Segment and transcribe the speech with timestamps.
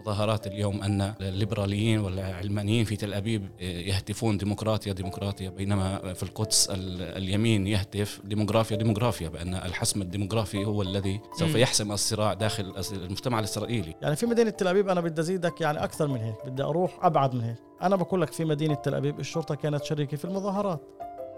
[0.00, 7.66] مظاهرات اليوم أن الليبراليين والعلمانيين في تل أبيب يهتفون ديمقراطية ديمقراطية بينما في القدس اليمين
[7.66, 13.94] يهتف ديموغرافيا ديموغرافيا بأن الحسم الديموغرافي هو الذي سوف يحسم الصراع داخل المجتمع الإسرائيلي.
[14.02, 17.34] يعني في مدينة تل أبيب أنا بدي أزيدك يعني أكثر من هيك بدي أروح أبعد
[17.34, 17.56] من هيك.
[17.82, 20.80] أنا بقول لك في مدينة تل أبيب الشرطة كانت شريكة في المظاهرات.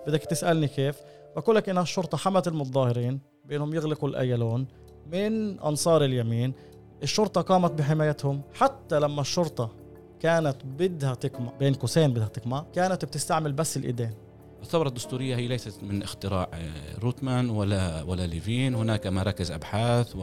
[0.06, 0.96] بدك تسألني كيف؟
[1.36, 4.66] بقول لك إنها الشرطة حمت المتظاهرين بأنهم يغلقوا الأيلون
[5.12, 6.52] من أنصار اليمين
[7.02, 9.70] الشرطة قامت بحمايتهم حتى لما الشرطة
[10.20, 14.14] كانت بدها تقمع بين قوسين بدها تقمع كانت بتستعمل بس الإيدين.
[14.62, 20.16] الثورة الدستورية هي ليست من اختراع آه، روتمان ولا ولا ليفين، هناك مراكز أبحاث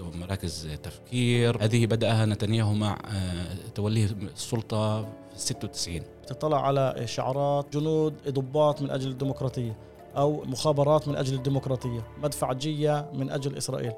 [0.00, 8.14] ومراكز تفكير، هذه بدأها نتنياهو مع آه، توليه السلطة في 96 تطلع على شعارات جنود
[8.28, 9.76] ضباط من أجل الديمقراطية
[10.16, 13.92] أو مخابرات من أجل الديمقراطية مدفعجية من أجل إسرائيل.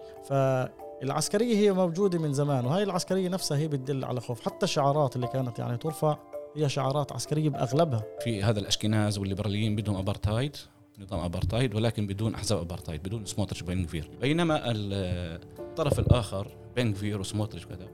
[1.03, 4.41] فالعسكرية هي موجودة من زمان وهي العسكرية نفسها هي بتدل على خوف.
[4.41, 6.19] حتى الشعارات اللي كانت يعني ترفع
[6.57, 8.05] هي شعارات عسكرية بأغلبها.
[8.21, 10.57] في هذا الأشكناز والليبراليين بدهم أبرتايد
[10.99, 17.21] نظام أبرتايد ولكن بدون أحزاب أبرتايد بدون سموتريتش وبن غفير بينما الطرف الآخر بن غفير
[17.21, 17.89] وسموتريتش وكذا.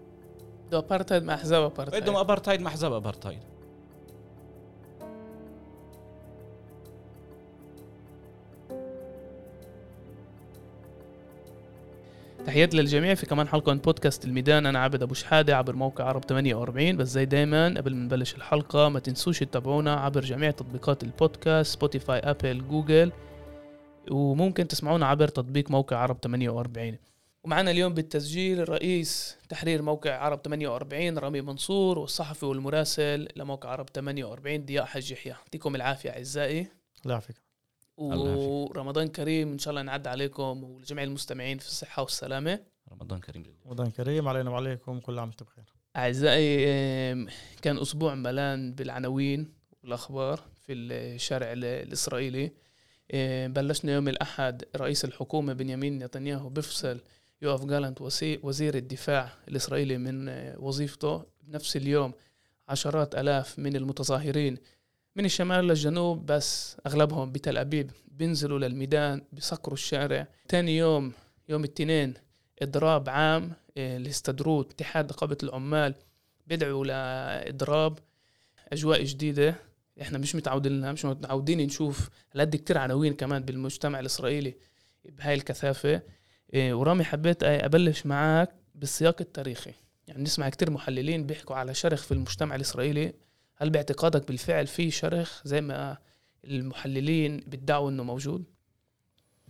[0.66, 3.38] بدهم أبرتايد مع أحزاب أبرتايد بدهم أبرتايد مع أحزاب أبرتايد
[12.48, 14.66] تحياتي للجميع في كمان حلقة من بودكاست الميدان.
[14.66, 18.88] أنا عبد أبو شحادة عبر موقع عرب 48 بس زي دايما قبل ما نبلش الحلقة
[18.88, 23.12] ما تنسوش تتابعونا عبر جميع تطبيقات البودكاست سبوتيفاي أبل جوجل
[24.10, 26.98] وممكن تسمعونا عبر تطبيق موقع عرب 48
[27.44, 34.64] ومعنا اليوم بالتسجيل رئيس تحرير موقع عرب 48 رامي منصور والصحفي والمراسل لموقع عرب 48
[34.64, 35.32] ضياء حج يحيى.
[35.32, 36.66] يعطيكم العافية أعزائي.
[37.04, 37.47] لا يعافيك.
[37.98, 42.60] ورمضان كريم إن شاء الله نعد عليكم ولجميع المستمعين في الصحة والسلامة.
[42.92, 45.64] رمضان كريم رمضان كريم علينا وعليكم كل عام وأنتم بخير.
[45.96, 46.64] أعزائي
[47.62, 52.52] كان أسبوع ملان بالعناوين والأخبار في الشارع الإسرائيلي.
[53.46, 57.00] بلشنا يوم الأحد رئيس الحكومة بنيامين نتنياهو بفصل
[57.42, 58.00] يوف جالنت
[58.42, 61.24] وزير الدفاع الإسرائيلي من وظيفته.
[61.42, 62.12] بنفس اليوم
[62.68, 64.58] عشرات آلاف من المتظاهرين
[65.18, 67.90] من الشمال للجنوب بس أغلبهم بتل أبيب.
[68.08, 70.26] بينزلوا للميدان بيسكروا الشارع.
[70.48, 71.12] تاني يوم
[71.48, 72.14] يوم الاثنين
[72.62, 75.94] إضراب عام آه، اللي استدروه اتحاد نقابة العمال.
[76.46, 77.98] بيدعوا لإضراب
[78.72, 79.54] أجواء جديدة.
[80.02, 84.54] إحنا مش متعودين لها مش متعودين نشوف لقد كتير عناوين كمان بالمجتمع الإسرائيلي
[85.04, 86.02] بهاي الكثافة.
[86.54, 89.72] آه، ورامي حبيت أبلش معك بالسياق التاريخي.
[90.06, 93.12] يعني نسمع كتير محللين بيحكوا على شرخ في المجتمع الإسرائيلي.
[93.58, 95.96] هل باعتقادك بالفعل في شرخ زي ما
[96.44, 98.44] المحللين بيدعوا إنه موجود؟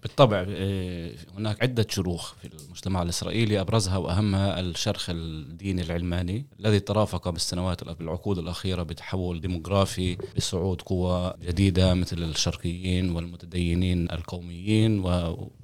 [0.02, 7.28] بالطبع آه، هناك عدة شروخ في المجتمع الإسرائيلي أبرزها وأهمها الشرخ الديني العلماني الذي ترافق
[7.28, 15.00] بالسنوات بالعقود الأخيرة بتحول ديموغرافي بصعود قوى جديدة مثل الشرقيين والمتدينين القوميين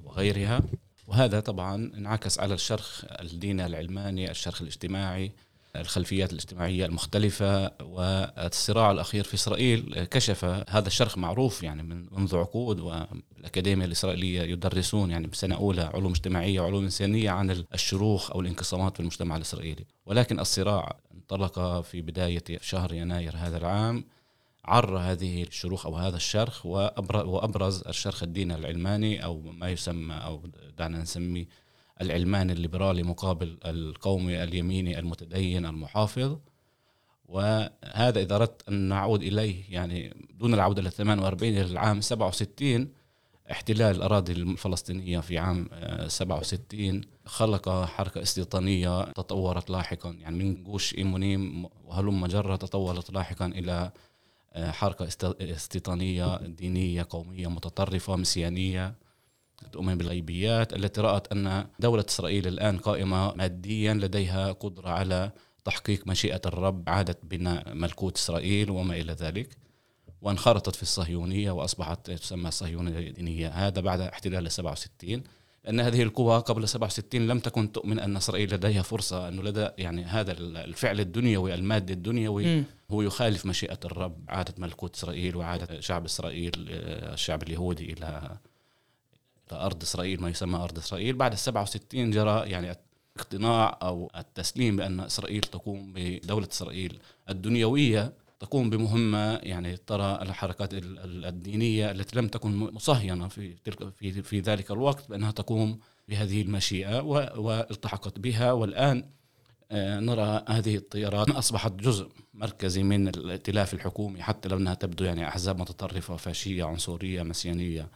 [0.03, 0.61] وغيرها
[1.07, 5.31] وهذا طبعا انعكس على الشرخ الديني العلماني الشرخ الاجتماعي
[5.81, 12.79] الخلفيات الاجتماعية المختلفة والصراع الأخير في إسرائيل كشف هذا الشرخ معروف يعني من منذ عقود
[12.79, 18.99] والأكاديمية الإسرائيلية يدرسون يعني بسنة أولى علوم اجتماعية وعلوم إنسانية عن الشروخ أو الانقسامات في
[18.99, 19.85] المجتمع الإسرائيلي.
[20.05, 24.05] ولكن الصراع انطلق في بداية شهر يناير هذا العام
[24.65, 30.43] عر هذه الشروخ أو هذا الشرخ وأبرز الشرخ الديني العلماني أو ما يسمى أو
[30.77, 31.45] دعنا نسميه
[32.01, 36.37] العلماني الليبرالي مقابل القومي اليميني المتدين المحافظ.
[37.25, 42.89] وهذا إذا أردت أن نعود إليه يعني دون العودة إلى 48 إلى العام 67
[43.51, 45.69] احتلال الأراضي الفلسطينية في عام
[46.07, 50.11] 67 خلق حركة استيطانية تطورت لاحقا.
[50.11, 53.91] يعني من جوش إيمونيم وهلم جرة تطورت لاحقا إلى
[54.55, 55.07] حركة
[55.41, 58.95] استيطانية دينية قومية متطرفة مسيانية.
[59.71, 65.31] تؤمن بالغيبيات التي رأت أن دولة إسرائيل الآن قائمة ماديا لديها قدرة على
[65.65, 69.57] تحقيق مشيئة الرب عادة بناء ملكوت إسرائيل وما إلى ذلك.
[70.21, 73.49] وانخرطت في الصهيونية وأصبحت تسمى الصهيونية الدينية.
[73.49, 75.23] هذا بعد احتلال 67
[75.65, 80.03] لأن هذه القوى قبل 67 لم تكن تؤمن أن إسرائيل لديها فرصة أنه لدى يعني
[80.03, 82.65] هذا الفعل الدنيوي المادي الدنيوي م.
[82.91, 84.25] هو يخالف مشيئة الرب.
[84.29, 88.37] عادة ملكوت إسرائيل وعادة شعب إسرائيل الشعب اليهودي إلى
[89.51, 91.15] أرض إسرائيل ما يسمى أرض إسرائيل.
[91.15, 92.75] بعد ال 67 جرى يعني
[93.17, 96.99] اقتناع أو التسليم بأن إسرائيل تقوم بدولة إسرائيل
[97.29, 104.39] الدنيوية تقوم بمهمة يعني ترى الحركات الدينية التي لم تكن مصهينة في تلك في في
[104.39, 107.01] ذلك الوقت بأنها تقوم بهذه المشيئة
[107.37, 108.51] والتحقت بها.
[108.51, 109.09] والآن
[109.71, 115.27] آه، نرى هذه التيارات أصبحت جزء مركزي من الائتلاف الحكومي حتى لو أنها تبدو يعني
[115.27, 117.89] أحزاب متطرفة فاشية عنصرية مسيانية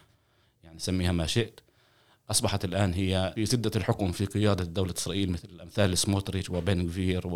[0.80, 1.60] سميها ما شئت.
[2.32, 7.28] أصبحت الآن هي في زدة الحكم في قيادة دولة إسرائيل مثل أمثال سموتريتش وبن كفير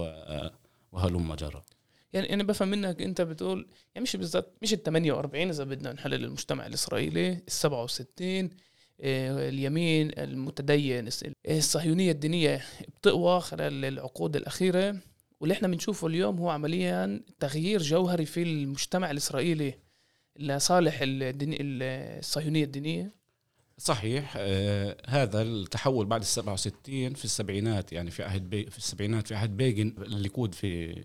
[0.91, 1.63] وهلم جرى
[2.13, 6.25] يعني أنا بفهم منك أنت بتقول يعني مش بالذات مش ال 48 إذا بدنا نحلل
[6.25, 8.49] المجتمع الإسرائيلي ال 67
[9.01, 11.09] آه، اليمين المتدين
[11.49, 12.65] الصهيونية الدينية
[12.99, 14.99] بتقوى خلال العقود الأخيرة.
[15.39, 19.73] واللي إحنا بنشوفه اليوم هو عمليا تغيير جوهري في المجتمع الإسرائيلي
[20.39, 23.22] لصالح الصهيونية الدينية.
[23.77, 29.35] صحيح آه هذا التحول بعد ال 67 في السبعينات يعني في عهد في السبعينات في
[29.35, 31.03] عهد بيجن الليكود في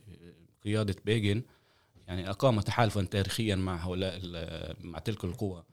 [0.64, 1.42] قيادة بيجن
[2.06, 4.20] يعني أقام تحالفا تاريخيا مع هؤلاء
[4.80, 5.64] مع تلك القوى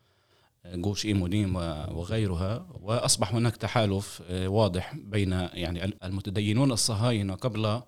[0.66, 7.82] جوش إيمونيم وغيرها وأصبح هناك تحالف آه، واضح بين يعني المتدينون الصهاينة قبل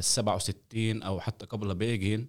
[0.00, 2.28] 67 آه، أو حتى قبل بيجين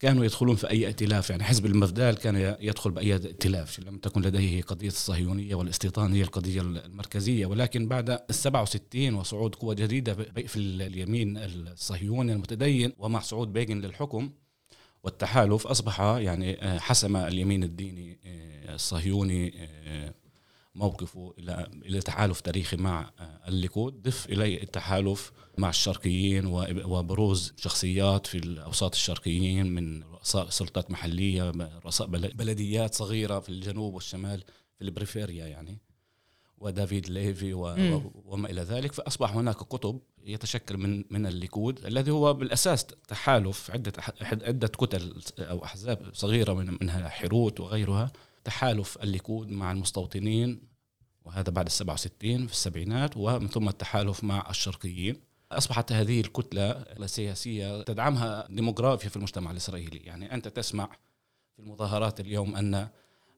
[0.00, 4.62] كانوا يدخلون في أي ائتلاف يعني حزب المفدال كان يدخل بأي ائتلاف لم تكن لديه
[4.62, 7.46] قضية الصهيونية والاستيطان هي القضية المركزية.
[7.46, 10.14] ولكن بعد ال 67 وصعود قوى جديدة
[10.46, 14.30] في اليمين الصهيوني المتدين ومع صعود بيجن للحكم
[15.02, 20.14] والتحالف أصبح يعني آه، حسم اليمين الديني آه، الصهيوني آه،
[20.76, 23.10] موقفه إلى إلى تحالف تاريخي مع
[23.48, 24.02] الليكود.
[24.02, 26.46] ضف إليه التحالف مع الشرقيين
[26.84, 31.50] وبروز شخصيات في الأوساط الشرقيين من رؤساء سلطات محلية
[31.84, 34.44] رؤساء بلديات صغيرة في الجنوب والشمال
[34.78, 35.78] في ال פריפריה يعني
[36.58, 37.52] ودافيد ليفي
[38.24, 38.92] وما إلى ذلك.
[38.92, 45.64] فأصبح هناك قطب يتشكل من من الليكود الذي هو بالأساس تحالف عدة عدة كتل أو
[45.64, 48.12] أحزاب صغيرة من منها حروت وغيرها.
[48.46, 50.60] تحالف الليكود مع المستوطنين
[51.24, 55.16] وهذا بعد ال 67 في السبعينات ومن ثم التحالف مع الشرقيين.
[55.52, 59.98] أصبحت هذه الكتلة السياسية تدعمها ديموغرافيا في المجتمع الإسرائيلي.
[59.98, 60.86] يعني أنت تسمع
[61.56, 62.88] في المظاهرات اليوم أن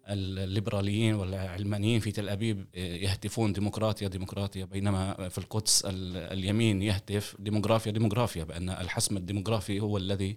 [0.08, 8.44] الليبراليين والعلمانيين في تل أبيب يهتفون ديمقراطيا ديمقراطيا بينما في القدس اليمين يهتف ديموغرافيا ديموغرافيا
[8.44, 10.36] بأن الحسم الديموغرافي هو الذي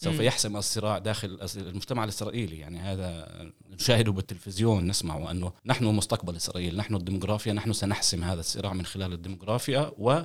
[0.00, 2.58] سوف يحسم الصراع داخل المجتمع الإسرائيلي.
[2.58, 3.28] يعني هذا
[3.70, 9.12] نشاهده بالتلفزيون نسمع أنه نحن مستقبل إسرائيل نحن الديموغرافيا نحن سنحسم هذا الصراع من خلال
[9.12, 10.22] الديموغرافيا و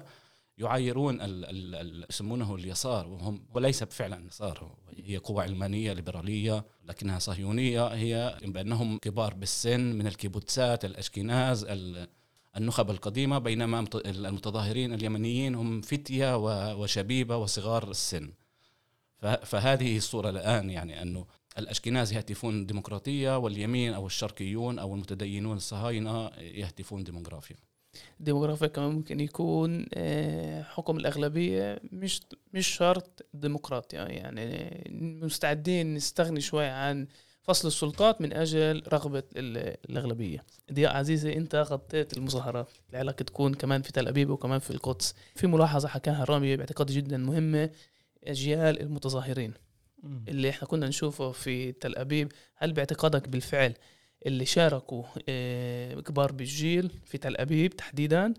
[0.58, 1.20] يعايرون
[2.10, 9.34] يسمونه اليسار وهم وليس فعلا يسار هي قوى علمانية ليبرالية لكنها صهيونية هي بأنهم كبار
[9.34, 11.66] بالسن من الكيبوتسات الاشكناز
[12.58, 16.38] النخب القديمة بينما المتظاهرين اليمنيين هم فتية
[16.74, 18.34] وشبيبة وصغار السن.
[19.44, 21.25] فهذه الصورة الآن يعني أنه
[21.58, 27.56] الأشكناز يهتفون ديمقراطية واليمين أو الشرقيون أو المتدينون الصهاينة يهتفون ديموغرافيا.
[28.20, 32.22] ديموغرافيا كمان ممكن يكون آه، حكم الأغلبية مش
[32.54, 34.84] مش شرط ديمقراطيا يعني
[35.22, 37.08] مستعدين نستغني شوي عن
[37.44, 40.44] فصل السلطات من أجل رغبة الأغلبية.
[40.74, 42.70] ضياء عزيزي أنت غطيت المظاهرات.
[42.90, 45.16] العلاقة تكون كمان في تل أبيب وكمان في القدس.
[45.36, 47.70] في ملاحظة حكاها رامي باعتقادي جدا مهمة.
[48.28, 49.54] أجيال المتظاهرين
[50.28, 52.31] اللي إحنا كنا نشوفه في تل أبيب.
[52.56, 53.74] هل باعتقادك بالفعل
[54.25, 58.34] اللي شاركوا آه، كبار بالجيل في تل أبيب تحديدا؟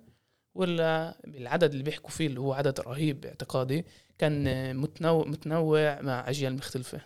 [0.55, 3.85] ولا العدد اللي بيحكوا فيه اللي هو عدد رهيب باعتقادي
[4.19, 7.01] كان متنوع, متنوع مع أجيال مختلفة؟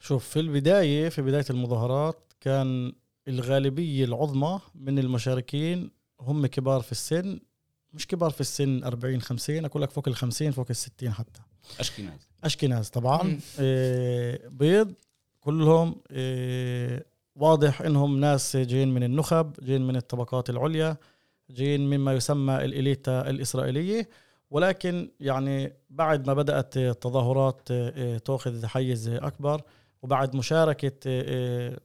[0.00, 2.92] شوف في البداية في بداية المظاهرات كان
[3.28, 5.90] الغالبية العظمى من المشاركين
[6.20, 7.40] هم كبار في السن
[7.92, 11.40] مش كبار في السن 40 50 أقول لك فوق ال 50 فوق ال 60 حتى.
[11.80, 12.28] أشكناز.
[12.44, 13.40] أشكناز طبعا.
[13.60, 14.92] آه بيض
[15.40, 17.04] كلهم آه
[17.36, 20.96] واضح إنهم ناس جايين من النخب جايين من الطبقات العليا
[21.50, 24.08] جايين مما يسمى الإليتا الإسرائيلية.
[24.50, 29.62] ولكن يعني بعد ما بدأت التظاهرات آه، تأخذ حيز أكبر
[30.02, 31.78] وبعد مشاركة آه،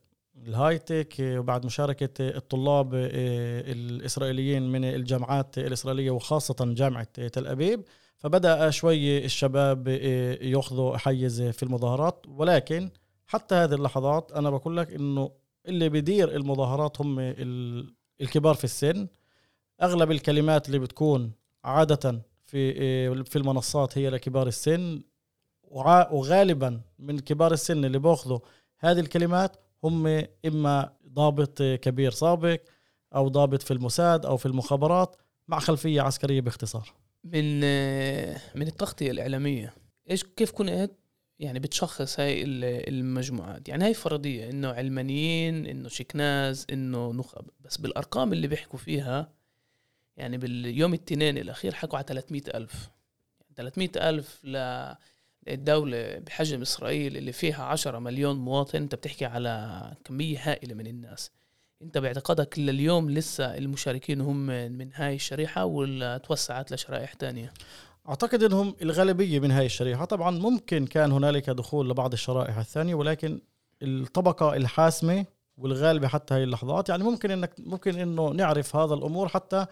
[0.47, 7.83] الهايتك وبعد مشاركة الطلاب الإسرائيليين من الجامعات الإسرائيلية وخاصة جامعة تل أبيب
[8.21, 9.87] فبدأ شوي الشباب
[10.41, 12.25] يأخذوا حيز في المظاهرات.
[12.27, 12.89] ولكن
[13.27, 15.31] حتى هذه اللحظات أنا بقول لك إنه
[15.67, 17.15] اللي بيدير المظاهرات هم
[18.21, 19.07] الكبار في السن.
[19.81, 21.31] أغلب الكلمات اللي بتكون
[21.63, 25.01] عادة في في المنصات هي لكبار السن.
[26.11, 28.39] وغالبا من كبار السن اللي باخذوا
[28.79, 32.59] هذه الكلمات هم إما ضابط كبير سابق
[33.15, 35.15] أو ضابط في الموساد أو في المخابرات
[35.47, 37.00] مع خلفية عسكرية باختصار.
[37.23, 37.59] من
[38.55, 39.73] من التغطية الإعلامية.
[40.09, 40.91] إيش كيف كنت
[41.39, 42.43] يعني بتشخص هاي
[42.89, 49.33] المجموعات؟ يعني هاي فرضية إنه علمانيين إنه شكناز إنه نخب بس بالأرقام اللي بيحكوا فيها
[50.17, 52.89] يعني باليوم الاثنين الأخير حكوا على 300 ألف.
[53.55, 54.45] 300 ألف
[55.47, 58.81] للدولة بحجم إسرائيل اللي فيها 10 مليون مواطن.
[58.81, 61.31] أنت بتحكي على كمية هائلة من الناس.
[61.83, 67.53] أنت باعتقادك لليوم لسه المشاركين هم من هاي الشريحة ولا توسعت لشرائح تانية؟
[68.09, 70.05] أعتقد إنهم الغالبية من هاي الشريحة.
[70.05, 73.41] طبعا ممكن كان هنالك دخول لبعض الشرائح الثانية ولكن
[73.81, 75.25] الطبقة الحاسمة
[75.57, 76.89] والغالبة حتى هاي اللحظات.
[76.89, 79.65] يعني ممكن انك ممكن إنه نعرف هذا الأمور حتى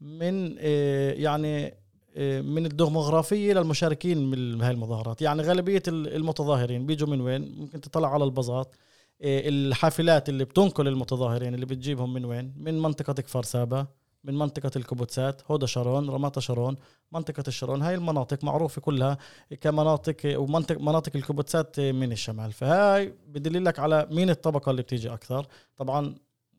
[0.00, 1.74] من آه، يعني
[2.16, 5.22] آه، من الديموغرافية للمشاركين من هاي المظاهرات.
[5.22, 8.76] يعني غالبية المتظاهرين بيجوا من وين؟ ممكن تطلع على البازات.
[9.22, 13.86] الحافلات اللي بتنقل المتظاهرين اللي بتجيبهم من وين؟ من منطقة كفر سابا
[14.24, 16.76] من منطقة الكبوتسات هودا شارون رماتا شارون
[17.12, 17.82] منطقة الشارون.
[17.82, 19.18] هاي المناطق معروفة كلها
[19.60, 22.52] كمناطق ومنطق مناطق الكبوتسات من الشمال.
[22.52, 25.46] فهاي بدللك على مين الطبقة اللي بتيجي أكثر.
[25.76, 26.14] طبعا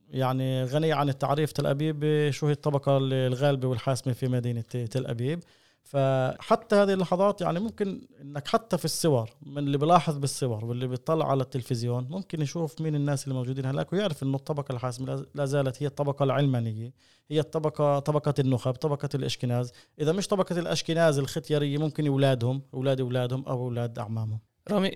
[0.09, 5.39] يعني غنية عن التعريف تل أبيب شو هي الطبقة الغالبة والحاسمة في مدينة تل أبيب.
[5.83, 11.31] فحتى هذه اللحظات يعني ممكن إنك حتى في الصور من اللي بلاحظ بالصور واللي بيطلع
[11.31, 15.83] على التلفزيون ممكن يشوف مين الناس اللي موجودين هناك ويعرف إنه الطبقة الحاسمه لا زالت
[15.83, 16.93] هي الطبقة العلمانية
[17.31, 19.71] هي الطبقه طبقة النخب طبقة الإشكناز.
[19.99, 24.39] إذا مش طبقة الإشكناز الختيارية ممكن اولادهم أولاد أولادهم أو أولاد أعمامهم.
[24.71, 24.91] رامي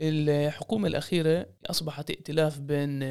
[0.00, 3.02] الحكومة الأخيرة أصبحت ائتلاف بين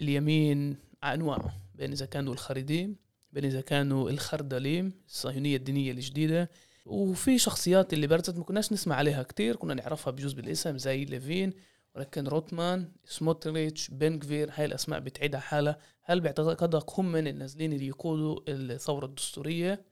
[0.00, 2.96] اليمين أنواعه بين إذا كانوا الخريديم
[3.32, 6.50] بين إذا كانوا الخردليم الصهيونية الدينية الجديدة.
[6.86, 11.52] وفي شخصيات اللي برزت ما كناش نسمع عليها كتير كنا نعرفها بجوز بالاسم زي ليفين
[11.94, 15.78] ولكن روتمان سموتريتش بنكفير هاي الأسماء بتعيدها حالها.
[16.02, 19.82] هل باعتقادك هم من النازلين اللي يقودوا الثورة الدستورية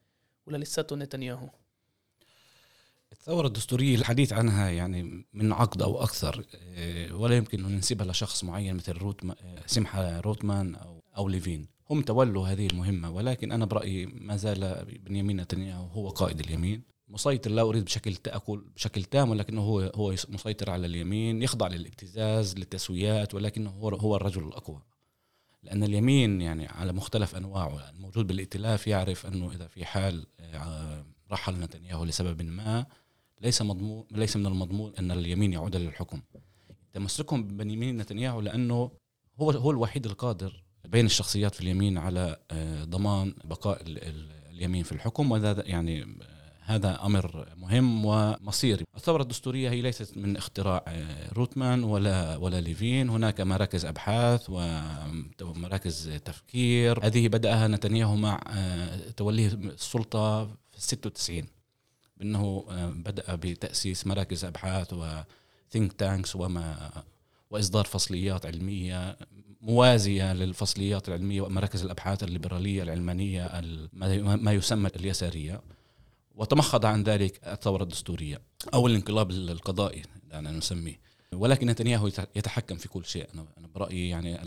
[0.46, 1.48] ولا لساته نتنياهو؟
[3.12, 8.44] الثورة الدستورية الحديث عنها يعني من عقد أو أكثر إيه، ولا يمكن أن ننسبها لشخص
[8.44, 11.77] معين مثل روتمان سمحة روتمان أو أو ليفين.
[11.90, 16.82] هم تولوا هذه المهمة ولكن أنا برأيي ما زال بنيامين نتنياهو هو قائد اليمين.
[17.08, 22.56] مسيطر لا أريد بشكل أقول بشكل تام ولكنه هو هو مسيطر على اليمين يخضع للابتزاز
[22.56, 24.82] للتسويات ولكنه هو هو الرجل الأقوى.
[25.62, 31.60] لأن اليمين يعني على مختلف أنواعه الموجود بالائتلاف يعرف أنه إذا في حال آه، رحل
[31.60, 32.86] نتنياهو لسبب ما
[33.40, 36.20] ليس مضمون ليس من المضمون أن اليمين يعود للحكم.
[36.92, 38.90] تمسكهم ببنيامين نتنياهو لأنه
[39.40, 43.82] هو هو الوحيد القادر بين الشخصيات في اليمين على آه، ضمان بقاء
[44.50, 46.06] اليمين في الحكم وهذا يعني آه،
[46.60, 48.84] هذا أمر مهم ومصيري.
[48.96, 54.50] الثورة الدستورية هي ليست من اختراع آه، روتمان ولا ولا ليفين، هناك مراكز أبحاث
[55.42, 58.40] ومراكز تفكير، هذه بدأها نتنياهو مع
[59.16, 61.46] توليه السلطة في 96
[62.16, 62.64] بأنه
[62.96, 66.90] بدأ بتأسيس مراكز أبحاث وثينك تانكس وما
[67.50, 69.16] وإصدار فصليات علمية
[69.60, 73.60] موازية للفصليات العلمية ومراكز الأبحاث الليبرالية العلمانية
[73.92, 75.60] ما يسمى اليسارية.
[76.34, 78.42] وتمخض عن ذلك الثورة الدستورية
[78.74, 81.00] أو الانقلاب القضائي دعنا نسميه.
[81.32, 83.28] ولكن نتنياهو يتحكم في كل شيء.
[83.34, 84.42] أنا برأيي يعني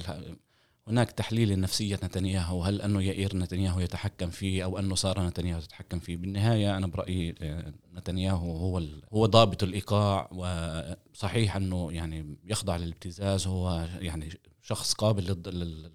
[0.87, 2.63] هناك تحليل لنفسية نتنياهو.
[2.63, 7.35] هل أنه يائير نتنياهو يتحكم فيه أو أنه سارة نتنياهو تتحكم فيه؟ بالنهاية أنا برأيي
[7.41, 8.81] آه، نتنياهو هو
[9.13, 13.47] هو ضابط الإيقاع وصحيح أنه يعني يخضع للابتزاز.
[13.47, 14.29] هو يعني
[14.61, 15.23] شخص قابل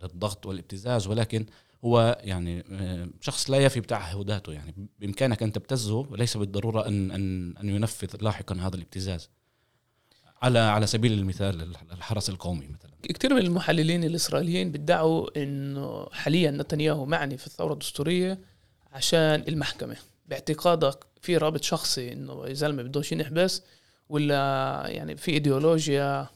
[0.02, 1.46] للضغط والابتزاز ولكن
[1.84, 7.56] هو يعني آه، شخص لا يفي بتعهداته يعني بإمكانك أن تبتزه وليس بالضرورة أن أن
[7.56, 9.30] أن ينفذ لاحقا هذا الابتزاز.
[10.42, 12.85] على على سبيل المثال الحرس القومي مثلا.
[13.12, 18.38] كثير من المحللين الإسرائيليين بيدعوا إنه حاليا نتنياهو معني في الثورة الدستورية
[18.92, 19.96] عشان المحكمة
[20.28, 23.62] باعتقادك في رابط شخصي إنه زلمه بدوش ينحبس
[24.08, 24.34] ولا
[24.86, 26.26] يعني في إيديولوجيا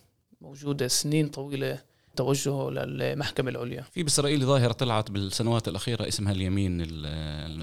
[0.40, 1.78] موجودة سنين طويلة
[2.16, 6.80] توجهه للمحكمة العليا في بإسرائيل ظاهرة طلعت بالسنوات الأخيرة اسمها اليمين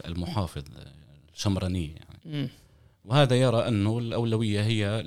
[0.05, 0.63] المحافظ
[1.33, 2.43] الشمرانية يعني.
[2.43, 2.49] م.
[3.05, 5.01] وهذا يرى أنه الأولوية هي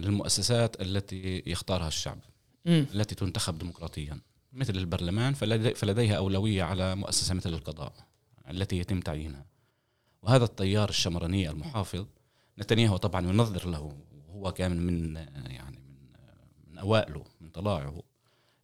[0.00, 2.18] للمؤسسات التي يختارها الشعب
[2.64, 2.84] م.
[2.94, 4.20] التي تنتخب ديمقراطيا
[4.52, 5.34] مثل البرلمان
[5.74, 7.92] فلديها أولوية على مؤسسة مثل القضاء
[8.50, 9.46] التي يتم تعيينها
[10.22, 12.06] وهذا التيار الشمراني المحافظ
[12.58, 13.96] نتنياهو طبعا ينظر له
[14.28, 15.16] وهو كان من
[15.46, 16.06] يعني من
[16.70, 18.02] من أوائله من طلائعه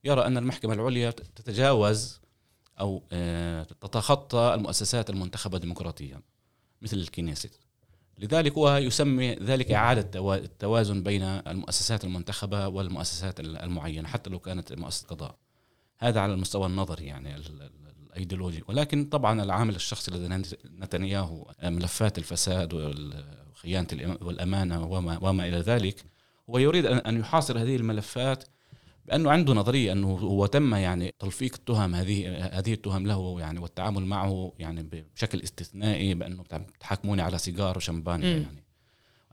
[0.05, 2.21] يرى أن المحكمة العليا تتجاوز
[2.81, 6.23] أو آه، تتخطى المؤسسات المنتخبة ديمقراطيا
[6.83, 7.61] مثل الكنيست
[8.21, 15.07] لذلك هو يسمي ذلك إعادة التوازن بين المؤسسات المنتخبة والمؤسسات المعينة حتى لو كانت مؤسسة
[15.07, 15.37] قضاء.
[15.99, 17.37] هذا على المستوى النظري يعني
[18.07, 18.65] الأيديولوجي.
[18.69, 20.43] ولكن طبعا العامل الشخصي لدى
[20.79, 26.05] نتنياهو ملفات الفساد والخيانة والأمانة وما, وما إلى ذلك
[26.51, 28.45] هو يريد أن يحاصر هذه الملفات
[29.11, 34.07] بانه عنده نظرية أنه هو تم يعني تلفيق التهم هذه هذه التهم له يعني والتعامل
[34.07, 38.65] معه يعني بشكل استثنائي بأنه بتحاكموني على سيجار وشمبانيا يعني.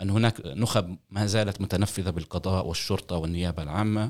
[0.01, 4.09] أن هناك نخب ما زالت متنفذة بالقضاء والشرطة والنيابة العامة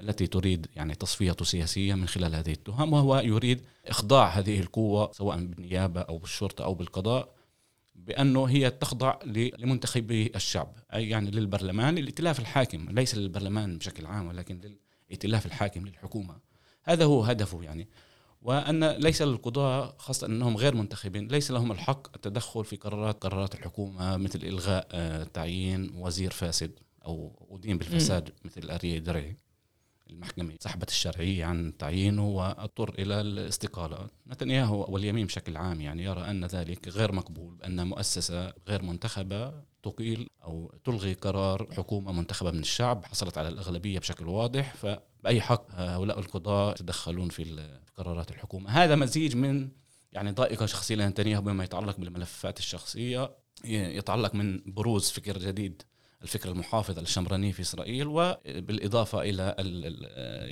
[0.00, 5.36] التي تريد يعني تصفيته سياسيا من خلال هذه التهم وهو يريد إخضاع هذه القوة سواء
[5.36, 7.34] بالنيابة أو بالشرطة أو بالقضاء
[7.94, 9.18] بأنه هي تخضع
[9.58, 14.60] لمنتخبي الشعب أي يعني للبرلمان الائتلاف الحاكم ليس للبرلمان بشكل عام ولكن
[15.08, 16.36] للائتلاف الحاكم للحكومة.
[16.84, 17.88] هذا هو هدفه يعني.
[18.42, 24.16] وأن ليس للقضاة خاصة أنهم غير منتخبين ليس لهم الحق التدخل في قرارات قرارات الحكومة
[24.16, 29.36] مثل إلغاء آه، تعيين وزير فاسد أو أدين بالفساد مثل اري درعي.
[30.10, 34.08] المحكمة سحبت الشرعية عن تعيينه وأضطر إلى الاستقالة.
[34.26, 40.28] نتنياهو واليمين بشكل عام يعني يرى أن ذلك غير مقبول أن مؤسسة غير منتخبة تقيل
[40.44, 46.18] أو تلغي قرار حكومة منتخبة من الشعب حصلت على الأغلبية بشكل واضح فبأي حق هؤلاء
[46.18, 49.68] القضاة يتدخلون في قرارات الحكومة؟ هذا مزيج من
[50.12, 53.30] يعني ضائقة شخصية لنتنياهو بما يتعلق بالملفات الشخصية
[53.64, 55.82] يتعلق من بروز فكر جديد.
[56.24, 59.54] الفكر المحافظ الشمراني في إسرائيل وبالإضافة إلى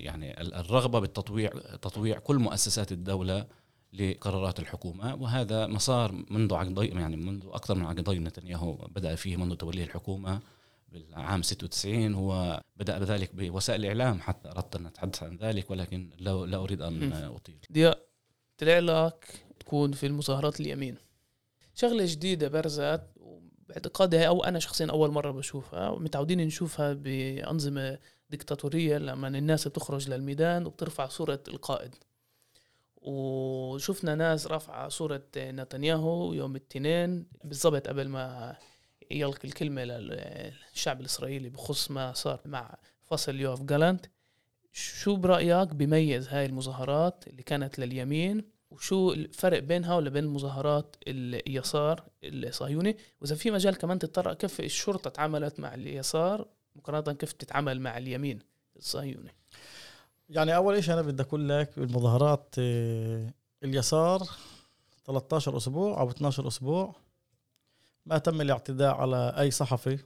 [0.05, 1.51] يعني الرغبة بالتطويع
[1.83, 3.47] تطويع كل مؤسسات الدولة
[3.93, 5.15] لقرارات الحكومة.
[5.15, 10.41] وهذا مسار منذ عقدين يعني منذ أكثر من عقدين نتنياهو بدأ فيه منذ توليه الحكومة
[10.89, 16.47] بالعام 96 هو بدأ ذلك بوسائل الاعلام حتى أردت أن أتحدث عن ذلك ولكن لا,
[16.47, 17.59] لا أريد أن أطيل.
[17.73, 17.99] ضياء
[18.59, 20.97] طلع لك تكون في المظاهرات اليمين.
[21.75, 23.03] شغلة جديدة برزت
[23.73, 27.99] باعتقادي أو أنا شخصيا أول مرة بشوفها متعودين نشوفها بأنظمة
[28.31, 31.95] ديكتاتورية لما الناس بتخرج للميدان وبترفع صورة القائد.
[32.97, 38.57] وشفنا ناس رافعة صورة نتنياهو يوم الاثنين بالضبط قبل ما
[39.11, 44.07] يلقي الكلمة للشعب الإسرائيلي بخص ما صار مع فصل يوف جالانت.
[44.73, 52.05] شو برأيك بيميز هاي المظاهرات اللي كانت لليمين وشو الفرق بينها ولا بين مظاهرات اليسار
[52.25, 57.99] الصهيوني وإذا في مجال كمان تتطرق كيف الشرطة تعاملت مع اليسار مقارنة كيف تتعامل مع
[57.99, 58.39] اليمين
[58.77, 59.35] الصهيوني؟
[60.29, 64.23] يعني أول شيء أنا بدي أقول لك المظاهرات آه، اليسار
[65.07, 66.95] 13 أسبوع أو 12 أسبوع
[68.07, 69.99] ما تم الاعتداء على أي صحفي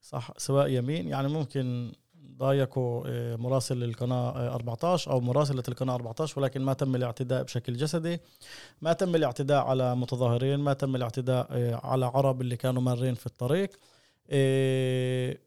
[0.00, 1.92] صح سواء يمين يعني ممكن
[2.38, 8.20] ضايقوا آه، مراسل القناة 14 أو مراسلة القناة 14 ولكن ما تم الاعتداء بشكل جسدي.
[8.80, 13.26] ما تم الاعتداء على متظاهرين ما تم الاعتداء آه، على عرب اللي كانوا مارين في
[13.26, 13.70] الطريق
[14.30, 15.38] آه،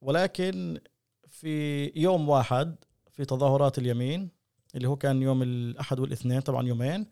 [0.00, 0.80] ولكن
[1.28, 2.76] في يوم واحد
[3.10, 4.30] في تظاهرات اليمين
[4.74, 7.06] اللي هو كان يوم الأحد والاثنين طبعا يومين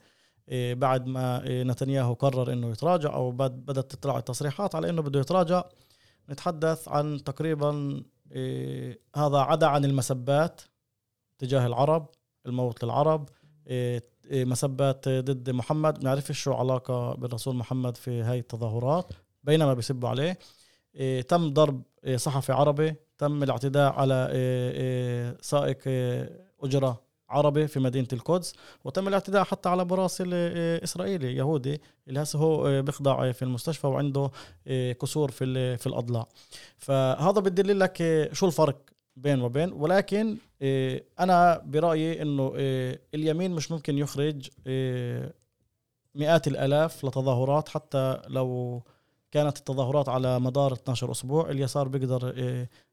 [0.72, 5.64] بعد ما نتنياهو قرر إنه يتراجع أو بدأت تطلع التصريحات على إنه بده يتراجع
[6.31, 10.61] نتحدث عن تقريبا إيه هذا عدا عن المسبات
[11.39, 12.09] تجاه العرب
[12.47, 13.29] الموت للعرب.
[13.67, 16.01] إيه إيه مسبات ضد محمد.
[16.01, 19.12] بنعرف شو علاقة بالرسول محمد في هاي التظاهرات
[19.45, 20.39] بينما بيسبوا عليه.
[20.95, 22.95] إيه تم ضرب إيه صحفي عربي.
[23.19, 25.79] تم الاعتداء على إيه سائق
[26.62, 32.39] أجرة عربي في مدينة القدس وتم الاعتداء حتى على مراسل آه، إسرائيلي يهودي اللي هسه
[32.39, 34.31] هو آه، بيخضع في المستشفى وعنده
[34.67, 36.27] آه، كسور في في الأضلاع.
[36.79, 38.79] فهذا بدل لك شو الفرق
[39.17, 39.73] بين وبين.
[39.73, 40.37] ولكن
[41.21, 42.53] أنا برأيي إنه
[43.15, 44.49] اليمين مش ممكن يخرج
[46.15, 48.83] مئات الآلاف لتظاهرات حتى لو
[49.31, 52.35] كانت التظاهرات على مدار 12 أسبوع اليسار بيقدر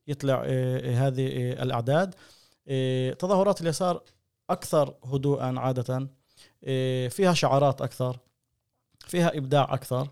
[0.07, 0.41] يطلع
[0.85, 1.27] هذه
[1.63, 2.15] الأعداد.
[3.19, 4.03] تظاهرات اليسار
[4.53, 6.09] أكثر هدوءا عادة.
[6.63, 8.19] إيه، فيها شعارات أكثر
[8.99, 10.09] فيها إبداع أكثر.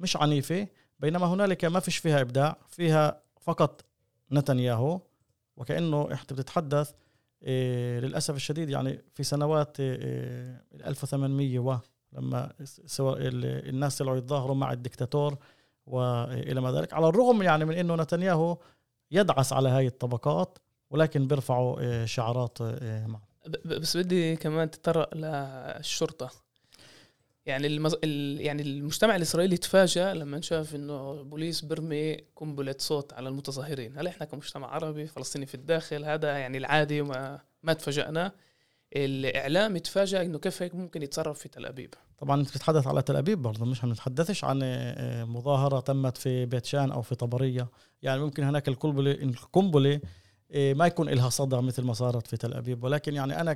[0.00, 0.66] مش عنيفة
[1.00, 3.84] بينما هنالك ما فيش فيها إبداع فيها فقط
[4.32, 5.00] نتنياهو.
[5.56, 6.92] وكأنه انت بتتحدث
[7.42, 11.76] إيه للأسف الشديد يعني في سنوات إيه 1800 و
[12.12, 12.52] لما
[13.00, 15.36] الناس طلعوا يتظاهروا مع الدكتاتور
[15.86, 16.92] والى ما ذلك.
[16.92, 18.58] على الرغم يعني من إنه نتنياهو
[19.10, 20.58] يدعس على هاي الطبقات
[20.90, 23.31] ولكن بيرفعوا إيه شعارات إيه معه.
[23.64, 26.30] بس بدي كمان تطرق للشرطة.
[27.46, 27.96] يعني المز...
[28.04, 28.40] ال...
[28.40, 33.98] يعني المجتمع الإسرائيلي تفاجأ لما شاف إنه بوليس برمي قنبلة صوت على المتظاهرين.
[33.98, 38.32] هل إحنا كمجتمع عربي فلسطيني في الداخل هذا يعني العادي وما ما تفاجأنا.
[38.96, 41.94] الإعلام تفاجأ إنه كيف هيك ممكن يتصرف في تل أبيب.
[42.18, 46.64] طبعا أنت بتتحدث على تل أبيب برضه مش بنتحدثش عن آه، مظاهرة تمت في بيت
[46.64, 47.68] شان أو في طبرية.
[48.02, 50.00] يعني ممكن هناك القنبلة القنبلة
[50.54, 52.84] ما يكون لها صدى مثل ما صارت في تل أبيب.
[52.84, 53.52] ولكن يعني أنا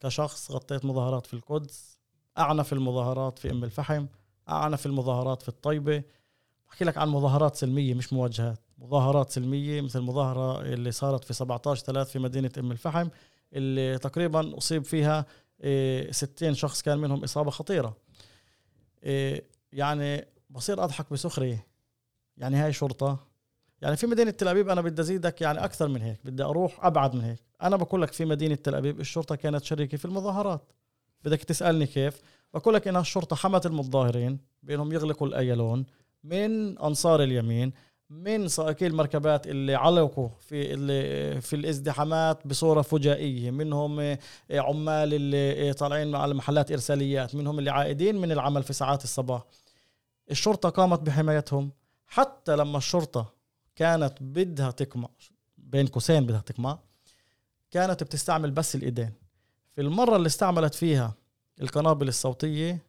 [0.00, 1.98] كشخص غطيت مظاهرات في القدس
[2.38, 4.06] أعنف المظاهرات في أم الفحم
[4.48, 6.02] أعنف المظاهرات في الطيبة.
[6.68, 8.58] بحكي لك عن مظاهرات سلمية مش مواجهات.
[8.78, 13.08] مظاهرات سلمية مثل المظاهره اللي صارت في 17 3 في مدينة أم الفحم
[13.52, 15.26] اللي تقريبا أصيب فيها
[16.10, 17.96] 60 شخص كان منهم إصابة خطيرة.
[19.72, 21.66] يعني بصير أضحك بسخرية.
[22.36, 23.29] يعني هاي شرطة.
[23.82, 27.14] يعني في مدينة تل أبيب أنا بدي أزيدك يعني أكثر من هيك بدي أروح أبعد
[27.14, 27.38] من هيك.
[27.62, 30.72] أنا بقول لك في مدينة تل أبيب الشرطة كانت شريكة في المظاهرات.
[31.24, 32.20] بدك تسألني كيف؟
[32.54, 35.86] بقول لك انها الشرطه حمت المتظاهرين بأنهم يغلقوا الايلون
[36.24, 37.72] من أنصار اليمين
[38.10, 44.16] من سائقي المركبات اللي علقوا في اللي في الازدحامات بصورة فجائية منهم
[44.50, 49.42] عمال اللي طالعين على محلات إرساليات منهم اللي عائدين من العمل في ساعات الصباح.
[50.30, 51.70] الشرطة قامت بحمايتهم.
[52.06, 53.39] حتى لما الشرطة
[53.80, 55.08] كانت بدها تقمع
[55.58, 56.78] بين قوسين بدها تقمع
[57.70, 59.12] كانت بتستعمل بس الإيدين.
[59.74, 61.14] في المرة اللي استعملت فيها
[61.60, 62.82] القنابل الصوتية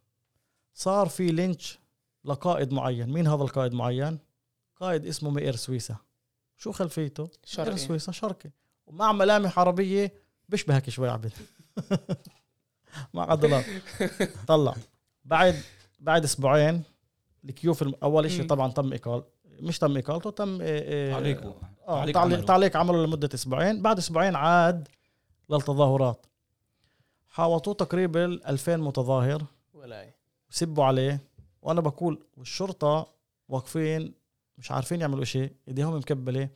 [0.74, 1.80] صار في لينش
[2.26, 3.14] لقائد معين.
[3.14, 4.20] مين هذا القائد معين؟
[4.76, 5.96] قائد اسمه مئر سويسا
[6.58, 7.70] شو خلفيته؟ شرقي.
[7.70, 8.50] مئر سويسا شرقي.
[8.88, 10.14] ومع ملامح عربية
[10.50, 11.34] بيشبهك شوي عبد.
[13.14, 13.66] مع عضلات.
[14.48, 14.76] طلع.
[15.26, 15.62] بعد
[16.00, 16.84] بعد أسبوعين
[17.46, 19.24] الكيوف أول شيء طبعا تم اقال
[19.62, 21.56] مش تم إقالته تم تعليقه.
[21.88, 22.42] آه تعليق, عمله.
[22.42, 23.82] تعليق عمله لمدة أسبوعين.
[23.82, 24.88] بعد أسبوعين عاد
[25.50, 26.26] للتظاهرات.
[27.28, 29.44] حاوطوه تقريبا 2000 متظاهر.
[29.74, 30.14] ولا
[30.50, 31.22] سبوا عليه.
[31.62, 33.08] وأنا بقول والشرطة
[33.50, 34.14] واقفين
[34.58, 36.50] مش عارفين يعملوا شيء إيديهم مكبلة.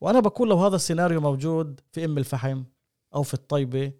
[0.00, 2.64] وأنا بقول لو هذا السيناريو موجود في أم الفحم
[3.14, 3.92] أو في الطيبة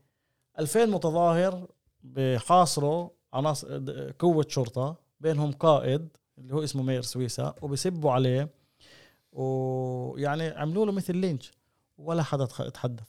[0.58, 1.66] 2000 متظاهر
[2.02, 3.80] بحاصروا عناصر
[4.18, 6.08] قوة شرطة بينهم قائد
[6.38, 8.48] اللي هو اسمه مير سويسا وبسبوا عليه
[9.32, 11.50] ويعني عملوا له مثل لينش
[11.98, 13.04] ولا حدا تحدث.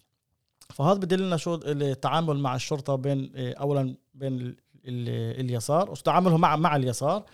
[0.69, 7.25] فهذا بدلنا شو التعامل مع الشرطة بين اولا بين اليسار وتعامله مع مع اليسار.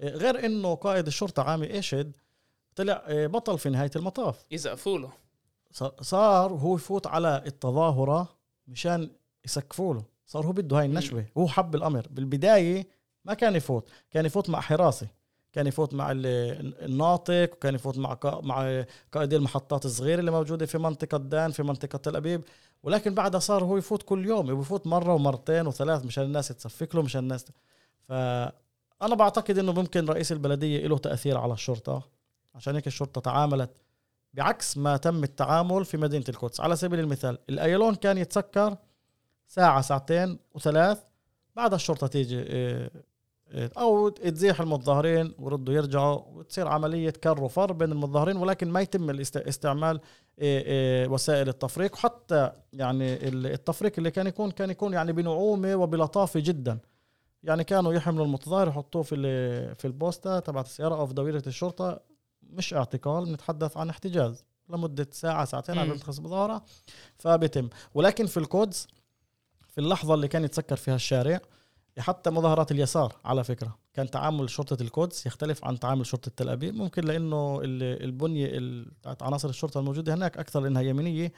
[0.00, 2.12] غير إنه قائد الشرطة عامي إيشد
[2.76, 4.44] طلع بطل في نهاية المطاف.
[4.50, 5.12] يزقفوا له
[6.00, 8.28] صار هو يفوت على التظاهرة
[8.68, 9.10] مشان
[9.44, 10.04] يسكفوا له.
[10.26, 11.26] صار هو بده هاي النشوة.
[11.38, 12.06] هو حب الأمر.
[12.10, 12.86] بالبداية
[13.24, 13.88] ما كان يفوت.
[14.10, 15.06] كان يفوت مع حراسة.
[15.52, 21.18] كان يفوت مع الناطق وكان يفوت مع مع قائدي المحطات الصغيرة اللي موجودة في منطقة
[21.18, 22.42] دان في منطقة تل أبيب.
[22.82, 27.02] ولكن بعدها صار هو يفوت كل يوم بفوت مرة ومرتين وثلاث مشان الناس تصفق له
[27.02, 27.44] مشان الناس
[28.08, 32.08] فانا بعتقد إنه ممكن رئيس البلدية له تأثير على الشرطة
[32.54, 33.70] عشان هيك الشرطة تعاملت
[34.34, 36.60] بعكس ما تم التعامل في مدينة القدس.
[36.60, 38.76] على سبيل المثال الأيلون كان يتسكر
[39.46, 40.98] ساعة ساعتين وثلاث
[41.56, 42.90] بعد الشرطة تيجي آه،
[43.54, 50.00] أو تزيح المتظاهرين وردوا يرجعوا وتصير عملية كر وفر بين المتظاهرين ولكن ما يتم استعمال
[50.38, 51.94] إيه، إيه، وسائل التفريق.
[51.94, 56.78] وحتى يعني التفريق اللي كان يكون كان يكون يعني بنعومة وبلطافة جدا.
[57.42, 59.16] يعني كانوا يحملوا المتظاهر يحطوه في
[59.74, 62.00] في البوستا تبعت السيارة أو في دويره الشرطة.
[62.42, 66.64] مش اعتقال بنتحدث عن احتجاز لمدة ساعة ساعتين على تخص مظاهرة
[67.18, 68.86] فبتم ولكن في القدس
[69.68, 71.40] في اللحظة اللي كان يتسكر فيها الشارع
[71.98, 73.78] حتى مظاهرات اليسار على فكرة.
[73.94, 76.74] كان تعامل شرطة القدس يختلف عن تعامل شرطة تل أبيب.
[76.74, 78.48] ممكن لأنه البنية
[79.00, 81.32] بتاعت عناصر الشرطة الموجودة هناك أكثر لأنها يمينية.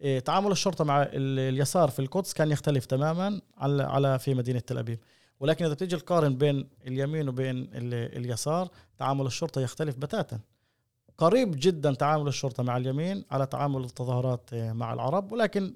[0.00, 4.78] إيه، تعامل الشرطة مع اليسار في القدس كان يختلف تماما على على في مدينة تل
[4.78, 4.98] أبيب.
[5.40, 10.40] ولكن إذا بتيجي تقارن بين اليمين وبين اليسار تعامل الشرطة يختلف بتاتا.
[11.18, 15.32] قريب جدا تعامل الشرطة مع اليمين على تعامل التظاهرات إيه، مع العرب.
[15.32, 15.74] ولكن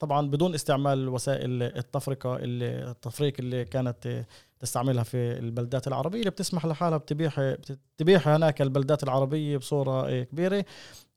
[0.00, 4.24] طبعا بدون استعمال وسائل التفرقة اللي التفريق اللي كانت
[4.58, 7.54] تستعملها في البلدات العربية اللي بتسمح لحالها بتبيح
[7.96, 10.64] تبيح هناك البلدات العربية بصورة كبيرة.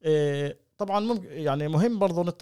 [0.04, 2.36] إيه، طبعا ممكن يعني مهم برضه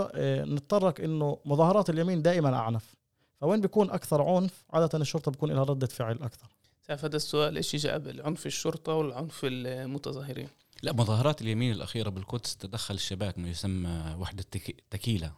[0.43, 2.95] نتطرق إنه مظاهرات اليمين دائما أعنف.
[3.41, 6.47] فوين بيكون أكثر عنف؟ عادة الشرطة بيكون لها ردة فعل أكثر.
[6.89, 10.47] هذا السؤال إيش جاء بالعنف الشرطة والعنف المتظاهرين.
[10.81, 14.45] لا مظاهرات اليمين الأخيرة بالقدس تدخل الشباك ما يسمى وحدة
[14.89, 15.31] تكيلا.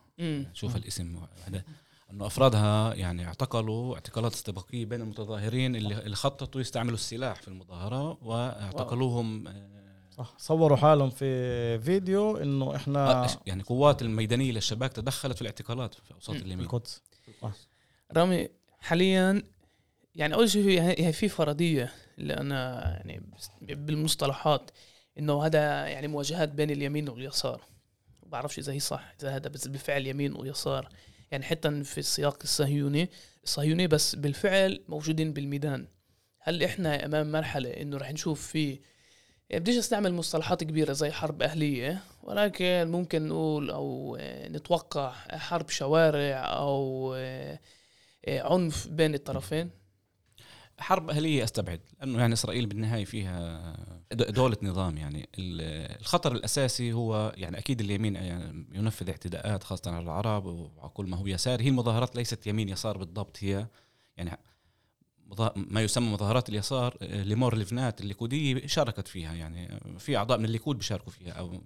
[0.54, 1.20] شوف الاسم.
[1.48, 1.64] هذا
[2.12, 9.48] إنه أفرادها يعني اعتقلوا اعتقالات استباقية بين المتظاهرين اللي خططوا يستعملوا السلاح في المظاهرة واعتقلوهم
[9.48, 10.34] آه، صح.
[10.38, 16.14] صوروا حالهم في فيديو إنه إحنا آه، يعني قوات الميدانية للشباك تدخلت في الاعتقالات في
[16.14, 16.66] أوساط اليمين.
[16.66, 17.02] القدس.
[18.12, 18.48] رامي
[18.80, 19.44] حاليا
[20.16, 23.24] يعني أول شيء هي في فرضيه اللي أنا يعني
[23.62, 24.72] بالمصطلحات
[25.20, 27.62] إنه هذا يعني مواجهات بين اليمين واليسار.
[28.26, 30.90] بعرفش إذا هي صح إذا هذا بس بالفعل يمين ويسار.
[31.32, 33.10] يعني حتى في السياق الصهيوني
[33.44, 35.88] الصهيوني بس بالفعل موجودين بالميدان.
[36.40, 38.80] هل إحنا أمام مرحلة إنه رح نشوف في
[39.50, 46.58] يعني بديش أستعمل مصطلحات كبيرة زي حرب أهلية ولكن ممكن نقول أو نتوقع حرب شوارع
[46.58, 47.14] أو
[48.28, 49.70] عنف بين الطرفين.
[50.84, 53.76] حرب أهلية أستبعد لأنه يعني إسرائيل بالنهاية فيها
[54.14, 55.30] دولة نظام يعني.
[55.38, 61.18] الخطر الأساسي هو يعني أكيد اليمين يعني ينفذ اعتداءات خاصة على العرب وعلى كل ما
[61.18, 61.62] هو يسار.
[61.62, 63.68] هي المظاهرات ليست يمين يسار بالضبط هي
[64.18, 64.40] يعني
[65.56, 69.80] ما يسمى مظاهرات اليسار ليمور ليفنات الليكودية شاركت فيها يعني.
[70.00, 71.62] في أعضاء من الليكود بيشاركوا فيها أو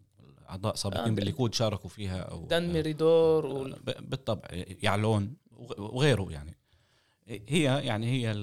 [0.49, 3.75] أعضاء سابقين آه بالليكود شاركوا فيها أو دان ميريدور و...
[3.99, 4.47] بالطبع
[4.84, 5.34] يعلون
[5.77, 6.57] وغيره يعني.
[7.28, 8.34] هي يعني هي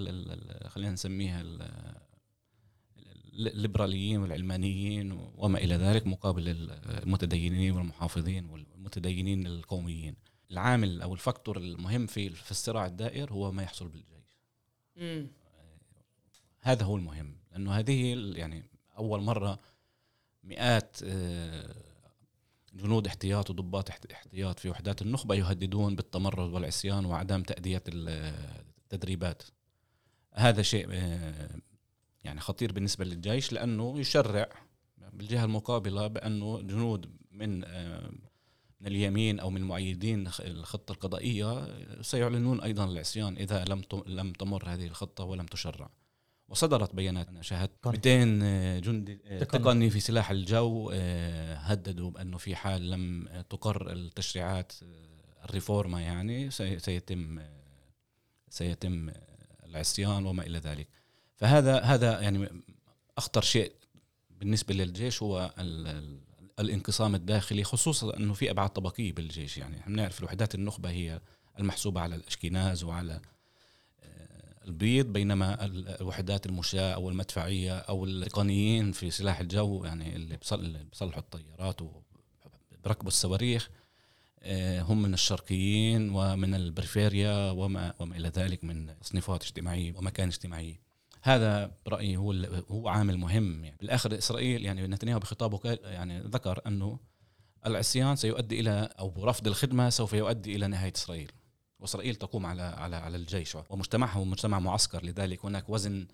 [0.68, 1.44] خلينا نسميها
[3.32, 6.70] الليبراليين والعلمانيين وما إلى ذلك مقابل
[7.02, 10.16] المتدينين والمحافظين والمتدينين القوميين
[10.50, 14.38] العامل أو الفاكتور المهم في في الصراع الدائر هو ما يحصل بالجيش
[14.96, 15.26] مم.
[16.60, 18.62] هذا هو المهم لأنه هذه يعني
[18.98, 19.60] أول مرة
[20.44, 21.74] مئات آه،
[22.74, 27.82] جنود احتياط وضباط احتياط في وحدات النخبة يهددون بالتمرد والعصيان وعدم تأدية
[28.94, 29.42] التدريبات.
[30.32, 31.50] هذا شيء آه،
[32.24, 34.48] يعني خطير بالنسبة للجيش لأنه يشرع
[35.12, 38.10] بالجهة المقابلة بأنه جنود من آه،
[38.80, 41.68] من اليمين أو من معيدين الخطة القضائية
[42.02, 45.90] سيعلنون أيضا العصيان إذا لم لم تمر هذه الخطة ولم تشرع.
[46.48, 49.90] وصدرت بيانات أنا شاهدت 200 آه، جندي تقني.
[49.90, 50.90] في سلاح الجو
[51.54, 54.72] هددوا بأنه في حال لم تقر التشريعات
[55.44, 57.40] الريفورما يعني سيتم
[58.54, 59.10] سيتم
[59.64, 60.88] العصيان وما إلى ذلك.
[61.36, 62.48] فهذا هذا يعني
[63.18, 63.72] أخطر شيء
[64.30, 65.54] بالنسبة للجيش هو
[66.58, 69.58] الانقسام الداخلي خصوصا إنه في أبعاد طبقية بالجيش.
[69.58, 71.20] يعني إحنا بنعرف الوحدات النخبة هي
[71.58, 73.20] المحسوبة على الأشكناز وعلى
[74.02, 80.38] آه، البيض بينما الوحدات المشاة أو المدفعية أو التقنيين في سلاح الجو يعني اللي
[80.90, 83.70] بيصلحوا الطيارات وبركبوا الصواريخ
[84.80, 90.80] هم من الشرقيين ومن البريفيريا وما, وما إلى ذلك من تصنيفات اجتماعية ومكان اجتماعي.
[91.22, 92.32] هذا برأيي هو
[92.70, 93.76] هو عامل مهم يعني.
[93.80, 96.98] بالآخر إسرائيل يعني نتنياهو بخطابه يعني ذكر أنه
[97.66, 101.32] العصيان سيؤدي إلى أو رفض الخدمة سوف يؤدي إلى نهاية إسرائيل.
[101.78, 105.04] وإسرائيل تقوم على على على الجيش ومجتمعها هو مجتمع معسكر.
[105.04, 106.06] لذلك هناك وزن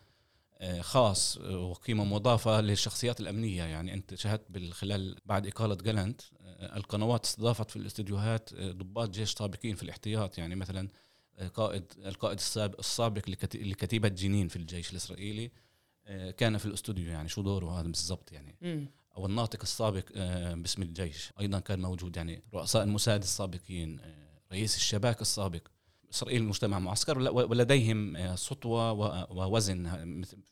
[0.81, 3.65] خاص وقيمة مضافة للشخصيات الأمنية.
[3.65, 9.33] يعني أنت شاهدت خلال بعد إقالة جالنت آه، القنوات استضافت في الاستديوهات آه، ضباط جيش
[9.33, 10.39] سابقين في الاحتياط.
[10.39, 10.89] يعني مثلا
[11.39, 12.41] آه، قائد القائد
[12.79, 15.51] السابق لكتيبة جنين في الجيش الإسرائيلي
[16.37, 17.11] كان في الاستوديو.
[17.11, 18.57] يعني شو دوره هذا بالضبط؟ يعني
[19.17, 20.05] أو الناطق السابق
[20.55, 21.33] باسم الجيش.
[21.41, 22.17] أيضا كان موجود.
[22.17, 24.01] يعني رؤساء الموساد السابقين
[24.53, 25.69] رئيس الشباك السابق.
[26.13, 28.93] اسرائيل مجتمع معسكر ولديهم آه، سطوة
[29.33, 29.83] ووزن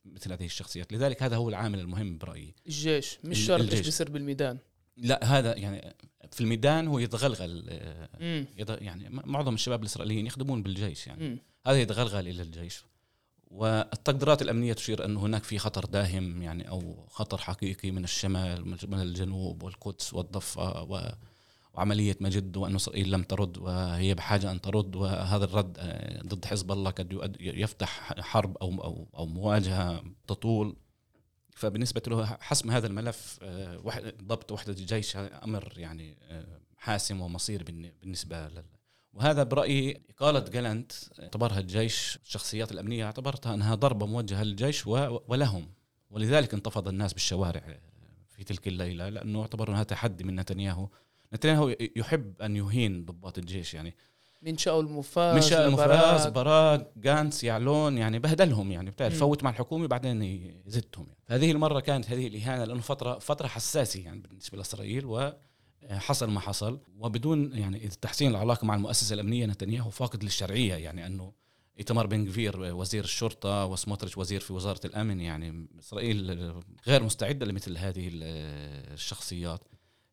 [0.04, 0.92] مثل هذه الشخصيات.
[0.92, 2.54] لذلك هذا هو العامل المهم برأيي.
[2.66, 4.58] الجيش مش شرط إيش بيصير بالميدان.
[4.96, 5.94] لا هذا يعني
[6.30, 11.28] في الميدان هو يتغلغل آه، يعني معظم الشباب الإسرائيليين يخدمون بالجيش يعني.
[11.28, 11.38] مم.
[11.66, 12.84] هذا يتغلغل إلى الجيش.
[13.50, 19.00] والتقديرات الأمنية تشير أنه هناك في خطر داهم يعني أو خطر حقيقي من الشمال من
[19.00, 20.82] الجنوب والقدس والضفة
[21.78, 26.72] وعملية مجد وأن إسرائيل لم ترد وهي بحاجة أن ترد وهذا الرد آه، ضد حزب
[26.72, 30.76] الله قد يفتح حرب أو, أو, أو مواجهة تطول.
[31.56, 33.80] فبالنسبة له حسم هذا الملف آه،
[34.22, 37.62] ضبط وحدة الجيش أمر يعني آه، حاسم ومصير
[38.02, 38.64] بالنسبة لل
[39.12, 45.68] وهذا برأيي إقالة جالنت اعتبرها الجيش الشخصيات الأمنية اعتبرتها أنها ضربة موجهة للجيش ولهم.
[46.10, 47.78] ولذلك انتفض الناس بالشوارع
[48.28, 50.88] في تلك الليلة لأنه اعتبروا أنها تحدي من نتنياهو.
[51.34, 53.94] نتنياهو يحب أن يهين ضباط الجيش يعني.
[54.42, 56.90] من شاء المفاز من شاء المفاز براك.
[56.96, 60.22] جانس يعلون يعني بهدلهم يعني بتعرف فوت مع الحكومة بعدين
[60.66, 61.20] يزتهم يعني.
[61.26, 66.80] هذه المرة كانت هذه الإهانة لأنه فترة فترة حساسة يعني بالنسبة لإسرائيل وحصل ما حصل.
[66.98, 71.32] وبدون يعني تحسين العلاقة مع المؤسسة الأمنية نتنياهو فاقد للشرعية يعني أنه
[71.78, 76.52] ايتمار بن وزير الشرطة وسموتريتش وزير في وزارة الأمن يعني إسرائيل
[76.86, 79.60] غير مستعدة لمثل هذه الشخصيات.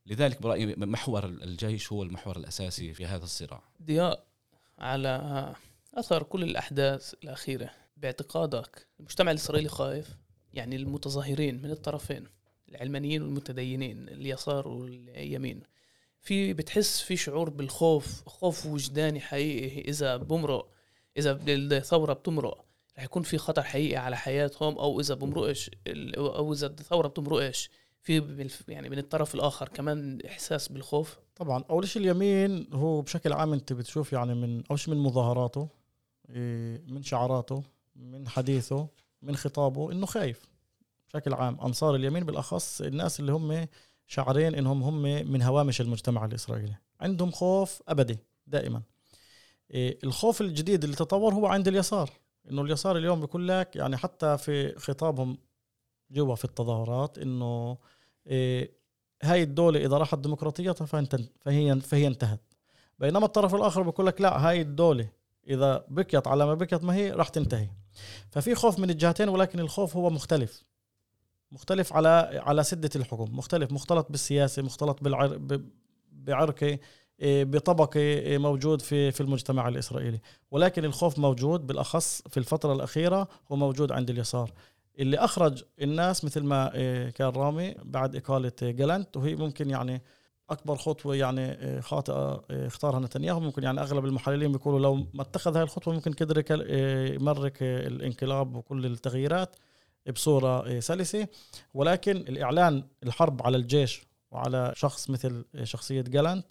[0.06, 3.64] لذلك برأيي محور الجيش هو المحور الأساسي في هذا الصراع.
[3.84, 4.26] ضياء
[4.80, 5.54] على
[5.94, 8.88] أثر كل الأحداث الأخيرة باعتقادك.
[9.00, 10.08] المجتمع الإسرائيلي خايف
[10.54, 12.28] يعني المتظاهرين من الطرفين
[12.70, 15.64] العلمانيين والمتدينين اليسار واليمين.
[16.22, 19.82] في بتحس في شعور بالخوف خوف وجداني حقيقي.
[19.82, 20.70] إذا بمرق
[21.18, 22.66] إذا الثورة بتمرق
[22.98, 25.72] رح يكون في خطر حقيقي على حياتهم أو إذا بمرقش
[26.18, 27.70] أو إذا الثورة بتمرقش.
[28.06, 31.64] في يعني من الطرف الآخر كمان إحساس بالخوف؟ طبعا.
[31.70, 35.68] أول شيء اليمين هو بشكل عام أنت بتشوف يعني من اول شيء من مظاهراته
[36.30, 37.64] إيه، من شعاراته
[37.96, 38.88] من حديثه
[39.22, 40.42] من خطابه إنه خايف.
[41.08, 43.68] بشكل عام أنصار اليمين بالأخص الناس اللي هم
[44.08, 46.76] شعرين إنهم هم من هوامش المجتمع الإسرائيلي.
[47.02, 48.82] عندهم خوف أبدي دائما.
[49.72, 52.10] إيه، الخوف الجديد اللي تطور هو عند اليسار.
[52.52, 55.38] إنه اليسار اليوم بيقول لك يعني حتى في خطابهم
[56.12, 57.78] جوا في التظاهرات إنه
[59.24, 62.42] هاي الدولة إذا راحت ديمقراطيتها فهي فهي انتهت.
[63.00, 65.10] بينما الطرف الآخر بيقول لك لا هاي الدولة
[65.48, 67.70] إذا بكيت على ما بكيت ما هي راح تنتهي.
[68.32, 70.64] ففي خوف من الجهتين ولكن الخوف هو مختلف.
[71.52, 73.38] مختلف على على سدة الحكم.
[73.38, 73.72] مختلف.
[73.72, 75.40] مختلط بالسياسة مختلط بالعر
[76.12, 76.80] بعركة
[77.20, 80.20] إيه، بطبقة إيه، موجود في في المجتمع الإسرائيلي.
[80.52, 84.54] ولكن الخوف موجود بالأخص في الفترة الأخيرة هو موجود عند اليسار.
[85.00, 90.02] اللي أخرج الناس مثل ما إيه، كان رامي بعد إقالة جالنت وهي ممكن يعني
[90.50, 93.40] أكبر خطوة يعني خاطئة اختارها نتنياهو.
[93.40, 96.44] ممكن يعني أغلب المحللين بيقولوا لو ما اتخذ هذه الخطوة ممكن قدر
[97.16, 99.56] يمرك الانقلاب وكل التغييرات
[100.14, 101.28] بصورة سلسة.
[101.74, 106.46] ولكن الإعلان الحرب على الجيش وعلى شخص مثل شخصية جالنت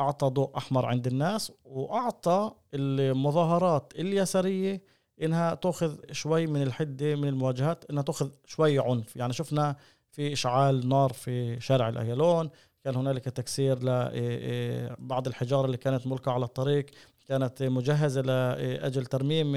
[0.00, 4.82] أعطى ضوء أحمر عند الناس وأعطى المظاهرات اليسارية
[5.22, 9.16] إنها تأخذ شوي من الحدة من المواجهات إنها تأخذ شوي عنف.
[9.16, 9.76] يعني شفنا
[10.12, 12.50] في إشعال نار في شارع الايالون
[12.84, 16.86] كان هنالك تكسير لبعض الحجارة اللي كانت ملقى على الطريق
[17.28, 19.52] كانت مجهزة لأجل ترميم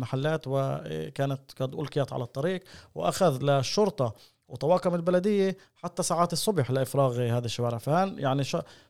[0.00, 2.62] محلات وكانت قد ألقيت على الطريق
[2.94, 4.14] وأخذ للشرطة
[4.48, 7.78] وطواقم البلدية حتى ساعات الصبح لإفراغ هذا الشوارع.
[7.78, 8.42] فهان يعني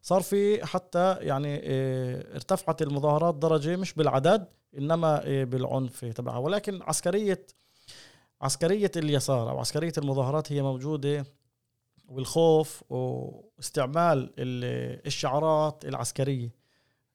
[0.03, 6.39] صار في حتى يعني آه، ارتفعت المظاهرات درجة مش بالعدد إنما آه، بالعنف تبعها.
[6.39, 7.47] ولكن عسكرية
[8.43, 11.27] عسكرية اليسار أو عسكرية المظاهرات هي موجودة
[12.09, 14.33] والخوف واستعمال
[15.07, 16.55] الشعارات العسكرية.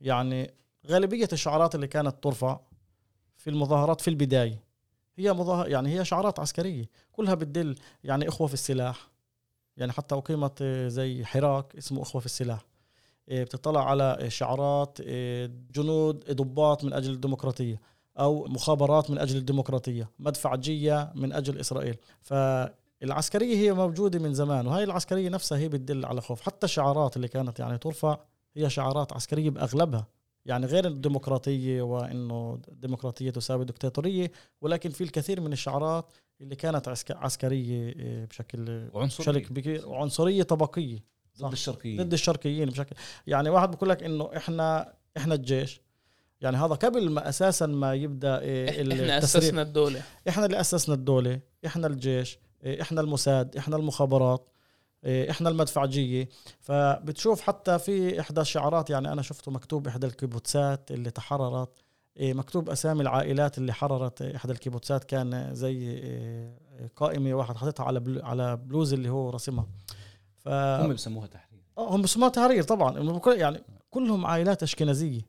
[0.02, 0.54] يعني
[0.88, 2.60] غالبية الشعارات اللي كانت ترفع
[3.38, 4.71] في المظاهرات في البداية.
[5.16, 9.12] هي مظاهر يعني هي شعارات عسكرية كلها بتدل يعني إخوة في السلاح.
[9.78, 12.66] يعني حتى أقيمت زي حراك اسمه إخوة في السلاح.
[13.30, 17.82] إيه، بتطلع على شعارات إيه، جنود ضباط من أجل الديمقراطية
[18.20, 21.96] أو مخابرات من أجل الديمقراطية مدفعجية من أجل إسرائيل.
[22.22, 26.42] فالعسكرية هي موجودة من زمان وهي العسكرية نفسها هي بتدل على خوف.
[26.42, 28.18] حتى الشعارات اللي كانت يعني ترفع
[28.56, 30.08] هي شعارات عسكرية بأغلبها.
[30.46, 37.90] يعني غير الديمقراطية وإنه الديمقراطية تساوي دكتاتورية ولكن في الكثير من الشعارات اللي كانت عسكرية
[37.90, 39.86] إيه، بشكل وعنصرية.
[39.86, 41.04] وعنصرية طبقية
[41.42, 42.04] ضد الشرقيين.
[42.04, 42.96] ضد الشرقيين بشكل
[43.28, 45.82] يعني واحد بقول لك إنه إحنا إحنا الجيش
[46.42, 50.02] يعني هذا قبل ما أساسا ما يبدأ إيه إحنا أسسنا الدولة.
[50.30, 54.51] إحنا اللي أسسنا الدولة إحنا الجيش إيه إحنا الموساد إحنا المخابرات.
[55.06, 56.30] إحنا المدفعجية.
[56.60, 61.70] فبتشوف حتى في إحدى الشعارات يعني أنا شفته مكتوب إحدى الكيبوتسات اللي تحررت.
[62.18, 64.22] إيه، مكتوب أسامي العائلات اللي حررت.
[64.22, 66.58] إحدى الكيبوتسات كان زي إيه،
[66.96, 69.68] قائمة واحد حاططها على على بلوز اللي هو رسمها
[70.38, 71.62] ف هم بسموها تحرير.
[71.78, 73.22] آه هم بسموها تحرير طبعا.
[73.28, 75.22] يعني كلهم عائلات أشكنازية.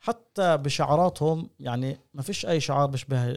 [0.00, 3.36] حتى بشعاراتهم يعني ما فيش أي شعار بيشبه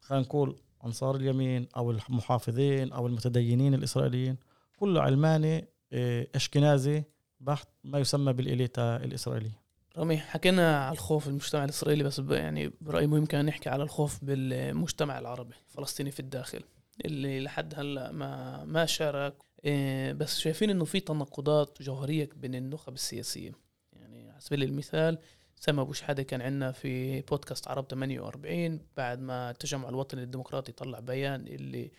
[0.00, 4.36] خلينا نقول أنصار اليمين أو المحافظين أو المتدينين الإسرائيليين.
[4.84, 7.04] كله علماني آه، أشكنازي
[7.40, 9.60] بحت ما يسمى بالإليتا الإسرائيلية.
[9.96, 15.18] رامي حكينا على الخوف المجتمع الإسرائيلي بس يعني برأيي مهم كان نحكي على الخوف بالمجتمع
[15.18, 16.60] العربي الفلسطيني في الداخل
[17.04, 19.34] اللي لحد هلأ ما ما شارك.
[19.64, 23.52] آه، بس شايفين إنه في تناقضات جوهرية بين النخب السياسية.
[23.92, 25.18] يعني على سبيل المثال
[25.56, 31.00] سامي أبو شحادة كان عندنا في بودكاست عرب 48 بعد ما التجمع الوطني الديمقراطي طلع
[31.00, 31.90] بيان اللي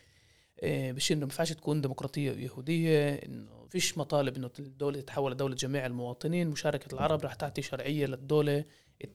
[0.64, 5.56] آه، بشير إنه ما ينفعش تكون ديمقراطية يهودية إنه فيش مطالب إنه الدولة تتحول لدولة
[5.56, 8.66] جميع المواطنين مشاركة العرب رح تعطي شرعية للدولة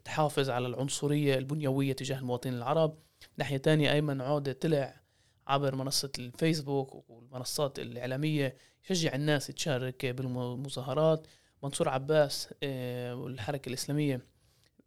[0.05, 2.99] تحافظ على العنصرية البنيوية تجاه المواطنين العرب.
[3.37, 5.01] ناحية تانية أيمن عودة طلع
[5.47, 11.27] عبر منصة الفيسبوك والمنصات الإعلامية يشجع الناس تشارك بالمظاهرات.
[11.63, 14.27] منصور عباس آه، والحركة الإسلامية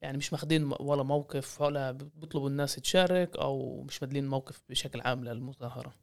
[0.02, 5.24] يعني مش ماخدين ولا موقف ولا بيطلبوا الناس تشارك أو مش مدلين موقف بشكل عام
[5.24, 5.94] للمظاهرة.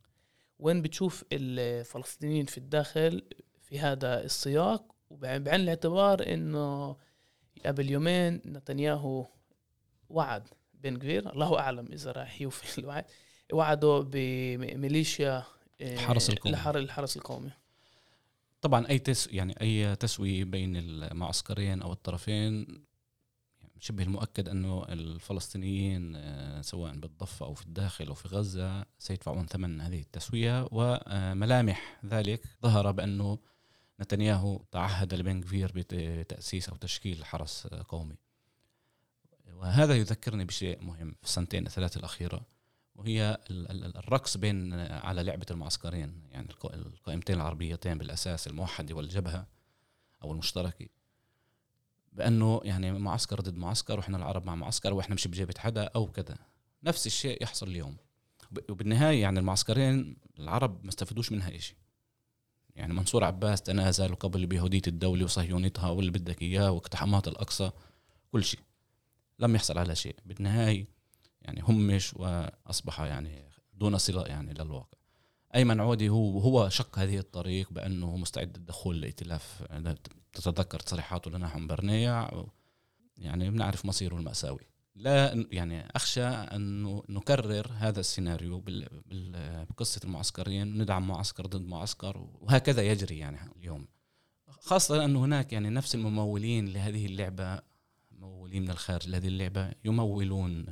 [0.61, 3.23] وين بتشوف الفلسطينيين في الداخل
[3.63, 6.97] في هذا السياق؟ وبعين الاعتبار إنه
[7.67, 9.27] قبل يومين نتنياهو
[10.09, 13.05] وعد بن كبير الله أعلم إذا راح يوفي الوعد
[13.53, 15.45] وعده بميليشيا
[15.81, 16.57] آه، الحرس القومي.
[16.77, 17.51] الحرس القومي.
[18.61, 22.83] طبعا أي تس يعني أي تسويه بين المعسكرين أو الطرفين
[23.81, 29.81] شبه المؤكد أنه الفلسطينيين آه، سواء بالضفة أو في الداخل أو في غزة سيدفعون ثمن
[29.81, 33.39] هذه التسوية وملامح ذلك ظهر بأنه
[34.01, 38.17] نتنياهو تعهد لبن كفير بتأسيس أو تشكيل حرس قومي.
[39.53, 42.47] وهذا يذكرني بشيء مهم في السنتين الثلاث الأخيرة
[42.95, 49.47] وهي الرقص بين على لعبة المعسكرين يعني القائمتين العربيتين بالأساس الموحدة والجبهة
[50.23, 51.00] أو المشتركة.
[52.13, 56.39] بأنه يعني معسكر ضد معسكر وإحنا العرب مع معسكر وإحنا مش بجيبة حدا أو كذا
[56.85, 57.97] نفس الشيء يحصل اليوم.
[58.71, 61.77] وبالنهاية يعني المعسكرين العرب ما استفادوش منها شيء
[62.77, 67.71] يعني منصور عباس تنازل وقبل بيهودية الدولة وصهيونيتها واللي بدك إياه واقتحامات الأقصى
[68.33, 68.61] كل شيء.
[69.39, 70.17] لم يحصل على شيء.
[70.27, 70.87] بالنهاية
[71.43, 73.45] يعني همش وأصبح يعني
[73.75, 74.99] دون صلة يعني للواقع.
[75.55, 79.63] أيمن عودي هو هو شق هذه الطريق بأنه مستعد للدخول الائتلاف
[80.33, 82.31] تتذكر تصريحاته لنحن برنيع
[83.19, 84.71] يعني بنعرف مصيره المأساوي.
[84.95, 88.63] لا يعني أخشى أن نكرر هذا السيناريو
[89.71, 93.87] بقصة المعسكرين ندعم معسكر ضد معسكر وهكذا يجري يعني اليوم.
[94.49, 97.61] خاصة أن هناك يعني نفس الممولين لهذه اللعبة
[98.11, 100.67] ممولين من الخارج لهذه اللعبة يمولون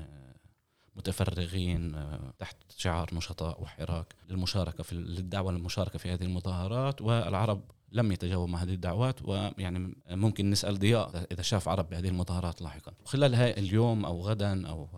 [0.97, 1.97] متفرغين
[2.39, 8.63] تحت شعار نشطاء وحراك للمشاركة في للدعوة للمشاركة في هذه المظاهرات والعرب لم يتجاوب مع
[8.63, 12.93] هذه الدعوات ويعني ممكن نسأل ضياء إذا شاف عرب بهذه المظاهرات لاحقا.
[13.05, 14.89] خلال اليوم أو غدا أو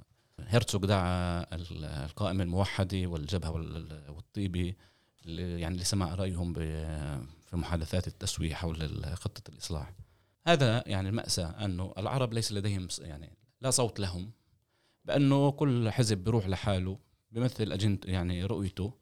[0.40, 1.46] هرتزوغ دعا
[2.04, 3.50] القائمه الموحده والجبهة
[4.08, 4.76] والطيبي
[5.24, 9.92] يعني لسماع رأيهم في محادثات التسويه حول خطة الإصلاح.
[10.46, 14.30] هذا يعني المأساة أنه العرب ليس لديهم يعني لا صوت لهم
[15.04, 16.98] بأنه كل حزب بيروح لحاله
[17.30, 18.99] بيمثل أجند يعني رؤيته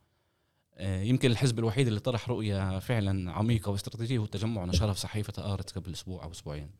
[0.80, 5.78] يمكن الحزب الوحيد اللي طرح رؤية فعلا عميقة واستراتيجية هو التجمع نشرها في صحيفة آرت
[5.78, 6.70] قبل أسبوع أو أسبوعين.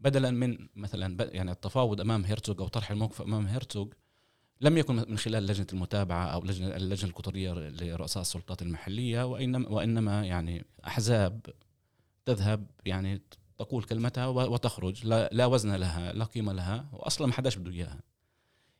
[0.00, 3.88] بدلا من مثلا يعني التفاوض أمام هيرتزوغ أو طرح الموقف أمام هيرتزوغ
[4.60, 10.24] لم يكن من خلال لجنة المتابعة أو لجنة اللجنة القطرية لرؤساء السلطات المحلية وإنما, وإنما
[10.26, 11.46] يعني أحزاب
[12.24, 13.22] تذهب يعني
[13.58, 15.06] تقول كلمتها وتخرج.
[15.06, 18.00] لا, لا وزن لها لا قيمة لها وأصلا ما حداش بده إياها.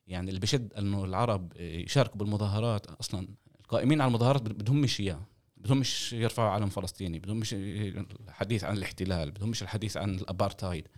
[0.06, 3.28] يعني اللي بشد أنه العرب يشاركوا بالمظاهرات أصلا
[3.72, 5.20] القائمين على المظاهرات بدهم مش إياه.
[5.56, 10.88] بدهم مش يرفعوا علم فلسطيني بدهم مش الحديث عن الاحتلال بدهم مش الحديث عن الابارتايد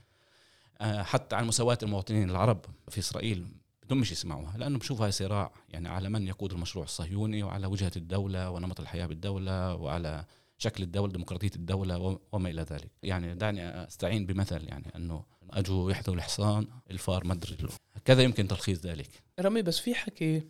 [0.81, 3.47] آه، حتى عن مساواة المواطنين العرب في إسرائيل
[3.83, 5.53] بدهم مش يسمعوها لأنه بشوفها صراع.
[5.68, 10.25] يعني على من يقود المشروع الصهيوني وعلى وجهة الدولة ونمط الحياة بالدولة وعلى
[10.59, 12.91] شكل الدولة ديمقراطية الدولة وما إلى ذلك.
[13.03, 17.57] يعني دعني أستعين بمثل يعني أنه اجوا يحذوا الحصان الفار ما أدري
[18.05, 19.09] كذا يمكن تلخيص ذلك.
[19.41, 20.43] رامي بس في حكي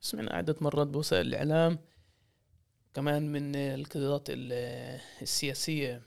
[0.00, 1.78] سمعنا عدة مرات بوسائل الإعلام
[2.94, 4.24] كمان من القيادات
[5.22, 6.02] السياسية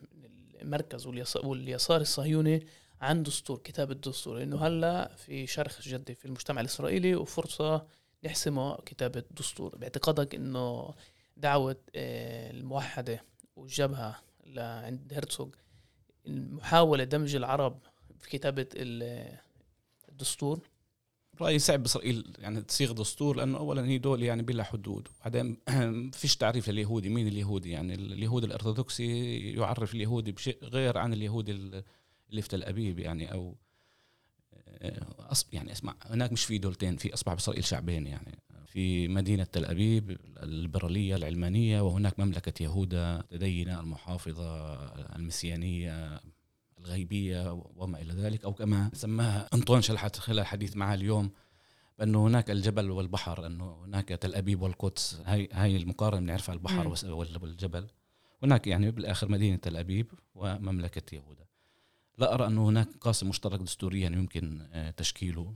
[0.61, 1.07] المركز
[1.43, 2.65] واليسار الصهيوني
[3.01, 7.87] عن دستور كتاب الدستور انه هلأ في شرخ جدي في المجتمع الإسرائيلي وفرصة
[8.23, 10.93] يحسموا كتابه دستور باعتقادك إنه
[11.37, 13.23] دعوة آه، الموحدة
[13.55, 15.49] والجبهه لعند هرتسوغ
[16.27, 17.79] محاوله دمج العرب
[18.19, 18.67] في كتابة
[20.09, 20.59] الدستور
[21.41, 25.07] رأيي صعب باسرائيل يعني تصيغ دستور لأنه اولا هي دول يعني بلا حدود.
[25.19, 25.57] وبعدين
[26.19, 27.09] فيش تعريف لليهودي.
[27.09, 32.99] مين اليهودي؟ يعني اليهود الأرثوذكسي يعرف اليهودي بشيء غير عن اليهودي اللي في تل أبيب
[32.99, 33.55] يعني أو
[34.67, 38.39] آه، يعني أسمع هناك مش في دولتين في أصبح باسرائيل شعبين يعني.
[38.73, 44.73] في مدينة تل أبيب الليبرالية العلمانية وهناك مملكة يهودا تدينة المحافظة
[45.15, 46.19] المسيانية
[46.85, 51.31] الغيبية وما إلى ذلك أو كما سماها أنطوان شلحت خلال الحديث معه اليوم
[51.99, 56.87] بأنه هناك الجبل والبحر أنه هناك تل أبيب والقدس هاي هاي المقارنة بنعرفها البحر
[57.41, 57.87] والجبل.
[58.43, 61.45] هناك يعني بالآخر مدينة تل أبيب ومملكة يهودا.
[62.17, 65.55] لا أرى أنه هناك قاسم مشترك دستوريا يمكن آه، تشكيله.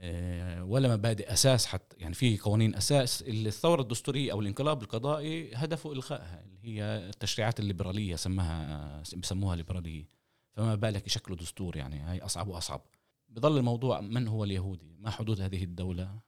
[0.00, 5.54] آه، ولا مبادئ أساس حتى يعني في قوانين أساس اللي الثورة الدستورية أو الانقلاب القضائي
[5.54, 10.17] هدفه إلغائها اللي هي التشريعات الليبرالية سماها بسموها ليبرالية.
[10.58, 12.80] فما بالك يشكلوا دستور يعني هاي أصعب وأصعب.
[13.28, 16.20] بظل الموضوع من هو اليهودي؟ ما حدود هذه الدولة.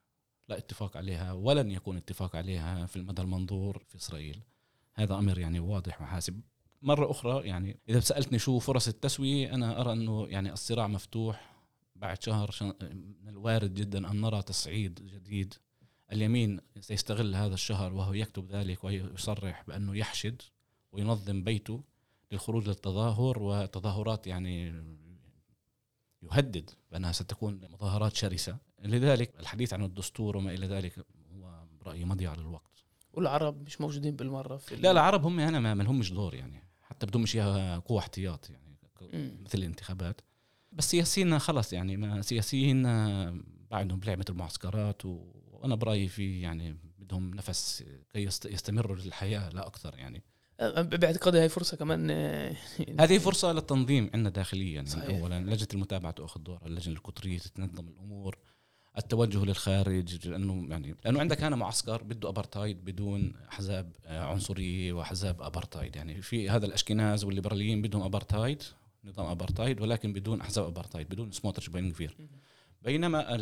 [0.49, 4.43] لا اتفاق عليها ولن يكون اتفاق عليها في المدى المنظور في إسرائيل.
[4.95, 6.41] هذا أمر يعني واضح وحاسب.
[6.83, 11.57] مرة أخرى يعني إذا سألتني شو فرص التسوية أنا أرى أنه يعني الصراع مفتوح.
[11.97, 12.55] بعد شهر
[13.23, 15.55] من الوارد جدا أن نرى تصعيد جديد.
[16.13, 20.43] اليمين سيستغل هذا الشهر وهو يكتب ذلك ويصرح بأنه يحشد
[20.93, 21.83] وينظم بيته.
[22.33, 24.85] للخروج للتظاهر وتظاهرات يعني
[26.23, 28.57] يهدد بأنها ستكون مظاهرات شرسة.
[28.85, 32.85] لذلك الحديث عن الدستور وما إلى ذلك هو برأيي مضيعة للوقت.
[33.13, 36.63] والعرب مش موجودين بالمرة في لا العرب هم هنا ما لهمش دور يعني.
[36.83, 38.77] حتى بدهم اياها قوة احتياط يعني
[39.45, 40.21] مثل الانتخابات.
[40.73, 42.83] بس سياسيين خلص يعني ما سياسيين
[43.71, 50.23] بعدهم بلعبة المعسكرات وأنا برأيي في يعني بدهم نفس كي يستمروا للحياة لا أكثر يعني.
[50.61, 52.57] باعتقادي هاي فرصة كمان آه،
[53.01, 55.19] هذه فرصة للتنظيم عندنا داخليا يعني صحيح.
[55.19, 58.39] اولا لجنة المتابعة تأخذ دورها اللجنة القطرية تنظم الأمور
[58.99, 65.43] التوجه للخارج لأنه يعني لأنه عندك هنا معسكر بده أبرتايد بدون احزاب آه، عنصرية واحزاب
[65.43, 68.63] أبرتايد يعني في هذا الأشكناز والليبراليين بدهم أبرتايد
[69.05, 71.95] نظام أبرتايد ولكن بدون احزاب أبرتايد بدون سموتريتش بين
[72.83, 73.35] بينما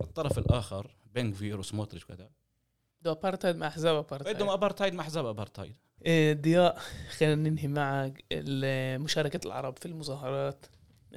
[0.00, 2.30] الطرف الآخر بن غفير وسموتريتش وكذا
[3.00, 5.76] بده ابارتايد مع احزاب ابارتايد بدهم ابارتايد مع احزاب ابارتايد إيه،
[6.40, 6.78] ضياء
[7.18, 10.66] خلينا ننهي معك ال- مشاركة العرب في المظاهرات.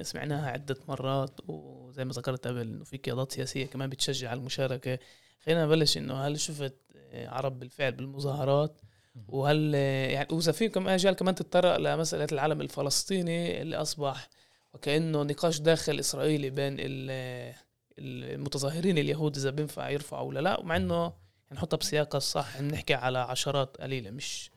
[0.02, 4.98] سمعناها عدة مرات وزي ما ذكرت قبل إنه في قيادات سياسية كمان بتشجع على المشاركة.
[5.44, 8.80] خلينا نبلش إنه هل شفت إيه، عرب بالفعل بالمظاهرات؟
[9.28, 14.28] وهل إيه، يعني وإذا فيك مجال كمان تتطرق لمسألة العلم الفلسطيني اللي أصبح
[14.74, 17.54] وكأنه نقاش داخل إسرائيلي بين ال-
[17.98, 21.12] المتظاهرين اليهود إذا بينفع يرفعوا ولا لا ومع إنه
[21.52, 24.50] نحطها بسياقها الصح نحكي على عشرات قليلة مش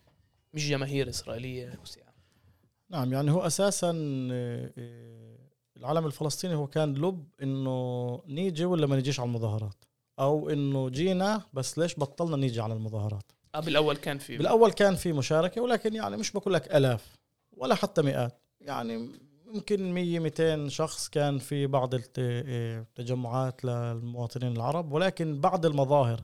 [0.54, 1.80] مش جماهير إسرائيلية.
[1.84, 2.14] وسعة
[2.92, 3.92] نعم يعني هو أساسا
[4.32, 5.38] آه، آه،
[5.78, 9.86] العالم الفلسطيني هو كان لب إنه نيجي ولا ما نيجيش على المظاهرات؟
[10.20, 14.96] أو إنه جينا بس ليش بطلنا نيجي على المظاهرات؟ آه بالأول كان في بالأول كان
[14.96, 17.16] في مشاركة ولكن يعني مش بقول لك آلاف
[17.58, 18.42] ولا حتى مئات.
[18.62, 19.10] يعني
[19.54, 26.22] يمكن 100 200 شخص كان في بعض الت- آه، التجمعات للمواطنين العرب ولكن بعد المظاهر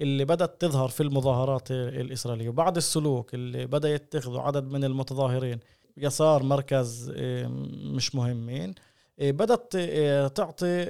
[0.00, 2.48] اللي بدأت تظهر في المظاهرات الإسرائيلية.
[2.48, 5.60] وبعد السلوك اللي بدأ يتخذوا عدد من المتظاهرين.
[5.96, 7.46] يسار مركز آه،
[7.94, 8.74] مش مهمين.
[9.18, 10.84] آه، بدأت آه، تعطي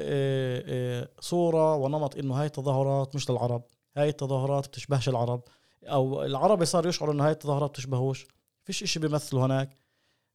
[1.20, 3.62] صورة ونمط إنه هاي التظاهرات مش للعرب.
[3.96, 5.42] هاي التظاهرات بتشبهش العرب.
[5.84, 8.26] أو العربي صار يشعر إنه هاي التظاهرات بتشبهوش.
[8.64, 9.70] فيش إشي بيمثله هناك.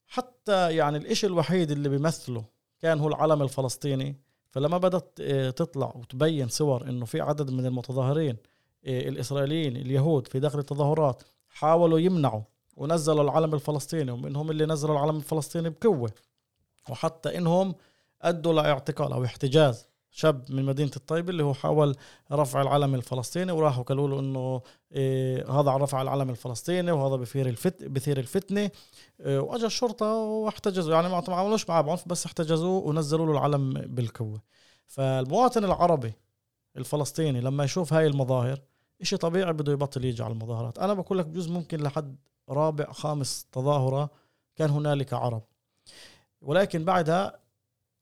[0.07, 2.45] حتى يعني الإشي الوحيد اللي بيمثله
[2.79, 4.19] كان هو العلم الفلسطيني.
[4.49, 5.21] فلما بدأت
[5.57, 8.37] تطلع وتبين صور إنه في عدد من المتظاهرين
[8.85, 12.41] الإسرائيليين اليهود في داخل التظاهرات حاولوا يمنعوا
[12.75, 16.11] ونزلوا العلم الفلسطيني ومنهم اللي نزلوا العلم الفلسطيني بقوة
[16.89, 17.75] وحتى إنهم
[18.21, 21.95] أدوا لاعتقال أو احتجاز شاب من مدينة الطيبة اللي هو حاول
[22.31, 24.61] رفع العلم الفلسطيني وراحوا قالوا له إنه
[24.91, 28.71] إيه هذا رفع العلم الفلسطيني وهذا بثير الفت بثير الفتنة
[29.19, 34.41] إيه وأجا الشرطة واحتجزوا يعني ما عملوش معاه بعنف بس احتجزوه ونزلوا له العلم بالقوة.
[34.87, 36.13] فالمواطن العربي
[36.77, 38.59] الفلسطيني لما يشوف هاي المظاهر
[39.01, 40.79] إشي طبيعي بده يبطل يجي على المظاهرات.
[40.79, 42.15] أنا بقول لك بجوز ممكن لحد
[42.49, 44.09] رابع خامس تظاهرة
[44.55, 45.43] كان هنالك عرب.
[46.41, 47.39] ولكن بعدها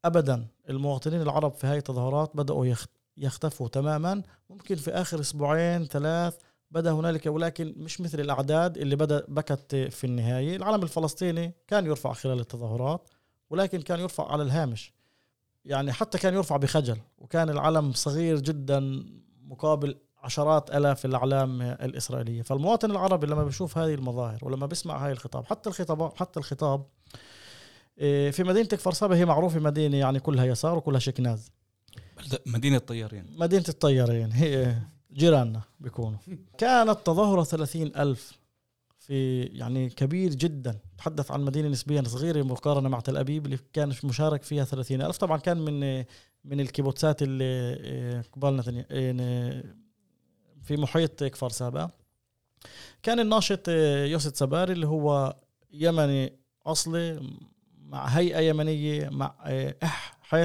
[0.06, 4.22] أبدا المواطنين العرب في هاي التظاهرات بدأوا يخت- يختفوا تماما.
[4.50, 6.38] ممكن في آخر أسبوعين ثلاث
[6.72, 12.14] بدأ هنالك ولكن مش مثل الأعداد اللي بدأ بكت في النهاية، العلم الفلسطيني كان يرفع
[12.14, 13.10] خلال التظاهرات
[13.50, 14.94] ولكن كان يرفع على الهامش.
[15.66, 19.04] يعني حتى كان يرفع بخجل وكان العلم صغير جدا
[19.42, 25.46] مقابل عشرات آلاف الإعلام الإسرائيلية، فالمواطن العربي لما بيشوف هذه المظاهر ولما بيسمع هاي الخطاب،
[25.46, 26.86] حتى الخطاب حتى الخطاب
[28.00, 31.52] إيه، في مدينه كفر سبا هي معروفة مدينة يعني كلها يسار وكلها شكناز.
[32.46, 34.76] مدينة طيارين مدينة الطيارين هي
[35.14, 36.20] جيراننا بيكونوا.
[36.58, 38.40] كانت تظاهرة ثلاثين ألف
[39.00, 40.78] في يعني كبير جدا.
[40.98, 45.18] تحدث عن مدينة نسبيا صغيرة مقارنة مع تل أبيب اللي كان مشارك فيها ثلاثين ألف.
[45.18, 46.06] طبعا كان من
[46.46, 48.86] من الكيبوتسات اللي إيه، قبالنا
[50.72, 51.90] في محيط كفر سابا
[53.04, 55.36] كان الناشط إيه، يوسف سباري اللي هو
[55.72, 57.30] يمني أصلي
[57.78, 59.74] مع هيئة يمنية مع مم.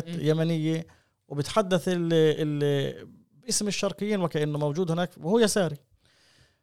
[0.06, 0.86] يمنية.
[1.28, 3.06] وبتحدث اللي اللي
[3.42, 5.76] باسم الشرقيين وكأنه موجود هناك وهو يساري.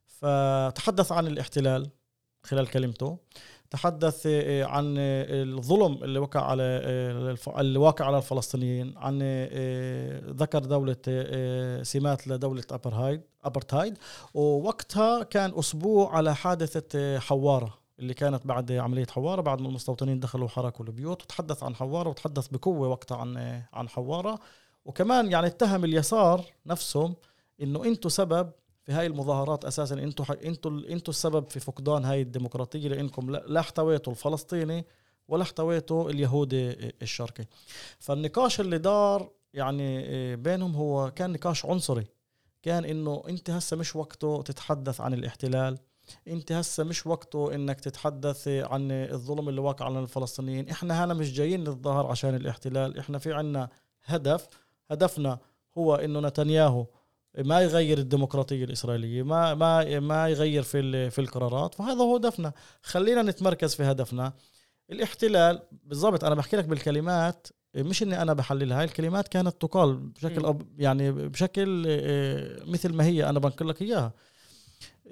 [0.05, 1.89] فتحدث عن الاحتلال
[2.43, 3.17] خلال كلمته.
[3.73, 8.93] تحدث آه، عن آه، الظلم اللي وقع على آه، اللي واقع على الفلسطينيين.
[8.97, 9.19] عن
[10.29, 10.97] ذكر دولة
[11.83, 13.97] سمات لدولة أبرهايد أبرتايد
[14.33, 20.45] ووقتها كان أسبوع على حادثة حوارة اللي كانت بعد عملية حوارة بعد ما المستوطنين دخلوا
[20.45, 21.21] وحركوا البيوت.
[21.23, 24.39] وتحدث عن حوارة وتحدث بقوة وقتها عن عن حوارة.
[24.85, 27.15] وكمان يعني اتهم اليسار نفسهم
[27.61, 28.51] إنه أنتم سبب
[28.83, 34.13] في هاي المظاهرات أساسا أنتم أنتم أنتم السبب في فقدان هاي الديمقراطية لإنكم لا احتويتوا
[34.13, 34.85] الفلسطيني
[35.27, 37.45] ولا احتويتوا اليهودي الشرقي.
[37.99, 42.05] فالنقاش اللي دار يعني إيه، بينهم هو كان نقاش عنصري.
[42.61, 45.77] كان إنه أنت هسه مش وقته تتحدث عن الاحتلال.
[46.27, 50.69] أنت هسه مش وقته إنك تتحدث عن الظلم اللي واقع على الفلسطينيين.
[50.69, 52.99] إحنا هنا مش جايين نتظاهر عشان الاحتلال.
[52.99, 53.69] إحنا في عنا
[54.05, 54.47] هدف.
[54.91, 55.39] هدفنا
[55.77, 56.85] هو إنه نتنياهو
[57.37, 62.53] ما يغير الديمقراطية الإسرائيلية ما ما ما يغير في في القرارات فهذا هو هدفنا.
[62.81, 64.33] خلينا نتمركز في هدفنا.
[64.91, 70.45] الاحتلال بالضبط أنا بحكي لك بالكلمات مش إني أنا بحللها هاي الكلمات كانت تقال بشكل.
[70.45, 74.13] أب يعني بشكل آه، مثل ما هي أنا بنقل لك إياها.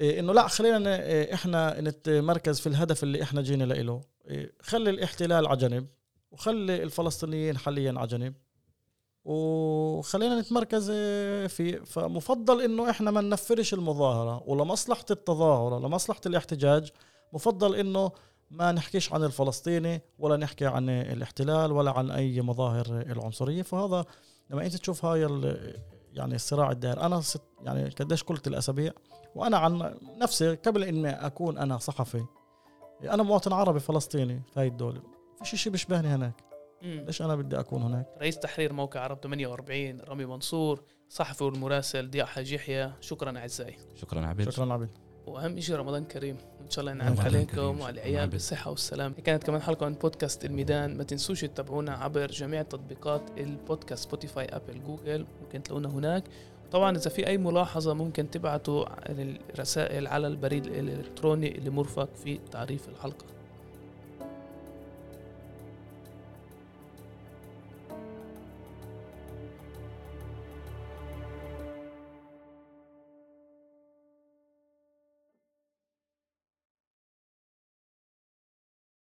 [0.02, 4.02] آه، إنه لا خلينا آه، إحنا نتمركز في الهدف اللي إحنا جينا له
[4.62, 5.88] خلي الاحتلال على جنب
[6.32, 8.34] وخلي الفلسطينيين حاليا على جنب.
[9.26, 16.92] وخلينا نتمركز آه، في فمفضل إنه إحنا ما ننفرش المظاهرة ولمصلحة التظاهرة لمصلحة الاحتجاج
[17.34, 18.12] مفضل إنه
[18.52, 23.62] ما نحكيش عن الفلسطيني ولا نحكي عن الاحتلال ولا عن أي مظاهر العنصرية.
[23.62, 24.06] فهذا
[24.50, 25.22] لما أنت تشوف هاي
[26.14, 28.92] يعني الصراع الدائر أنا ست يعني قديش قلت الأسابيع
[29.36, 32.26] وأنا عن نفسي قبل إني أكون أنا صحفي
[33.04, 35.02] أنا مواطن عربي فلسطيني في هاي الدولة.
[35.44, 36.51] فيش شيء بيشبهني هناك.
[36.82, 37.04] مم.
[37.06, 42.26] ليش أنا بدي أكون هناك؟ رئيس تحرير موقع عرب 48 رامي منصور صحفي والمراسل ضياء
[42.26, 43.78] حاج يحيى شكرا أعزائي.
[43.96, 44.50] شكرا عبيد.
[44.50, 44.90] شكرا عبيد.
[45.28, 47.60] وأهم شيء رمضان كريم وان شاء الله ينعاد عليكم.
[47.62, 48.30] وعلى شكراً العيال.
[48.30, 50.98] بالصحه والسلام كانت كمان حلقة من بودكاست الميدان.
[50.98, 56.24] ما تنسوش تتابعونا عبر جميع تطبيقات البودكاست سبوتيفاي أبل جوجل ممكن تلاقونا هناك.
[56.72, 62.90] طبعا إذا في أي ملاحظة ممكن تبعتوا الرسائل على البريد الإلكتروني اللي مرفق في تعريف
[62.90, 63.26] الحلقة.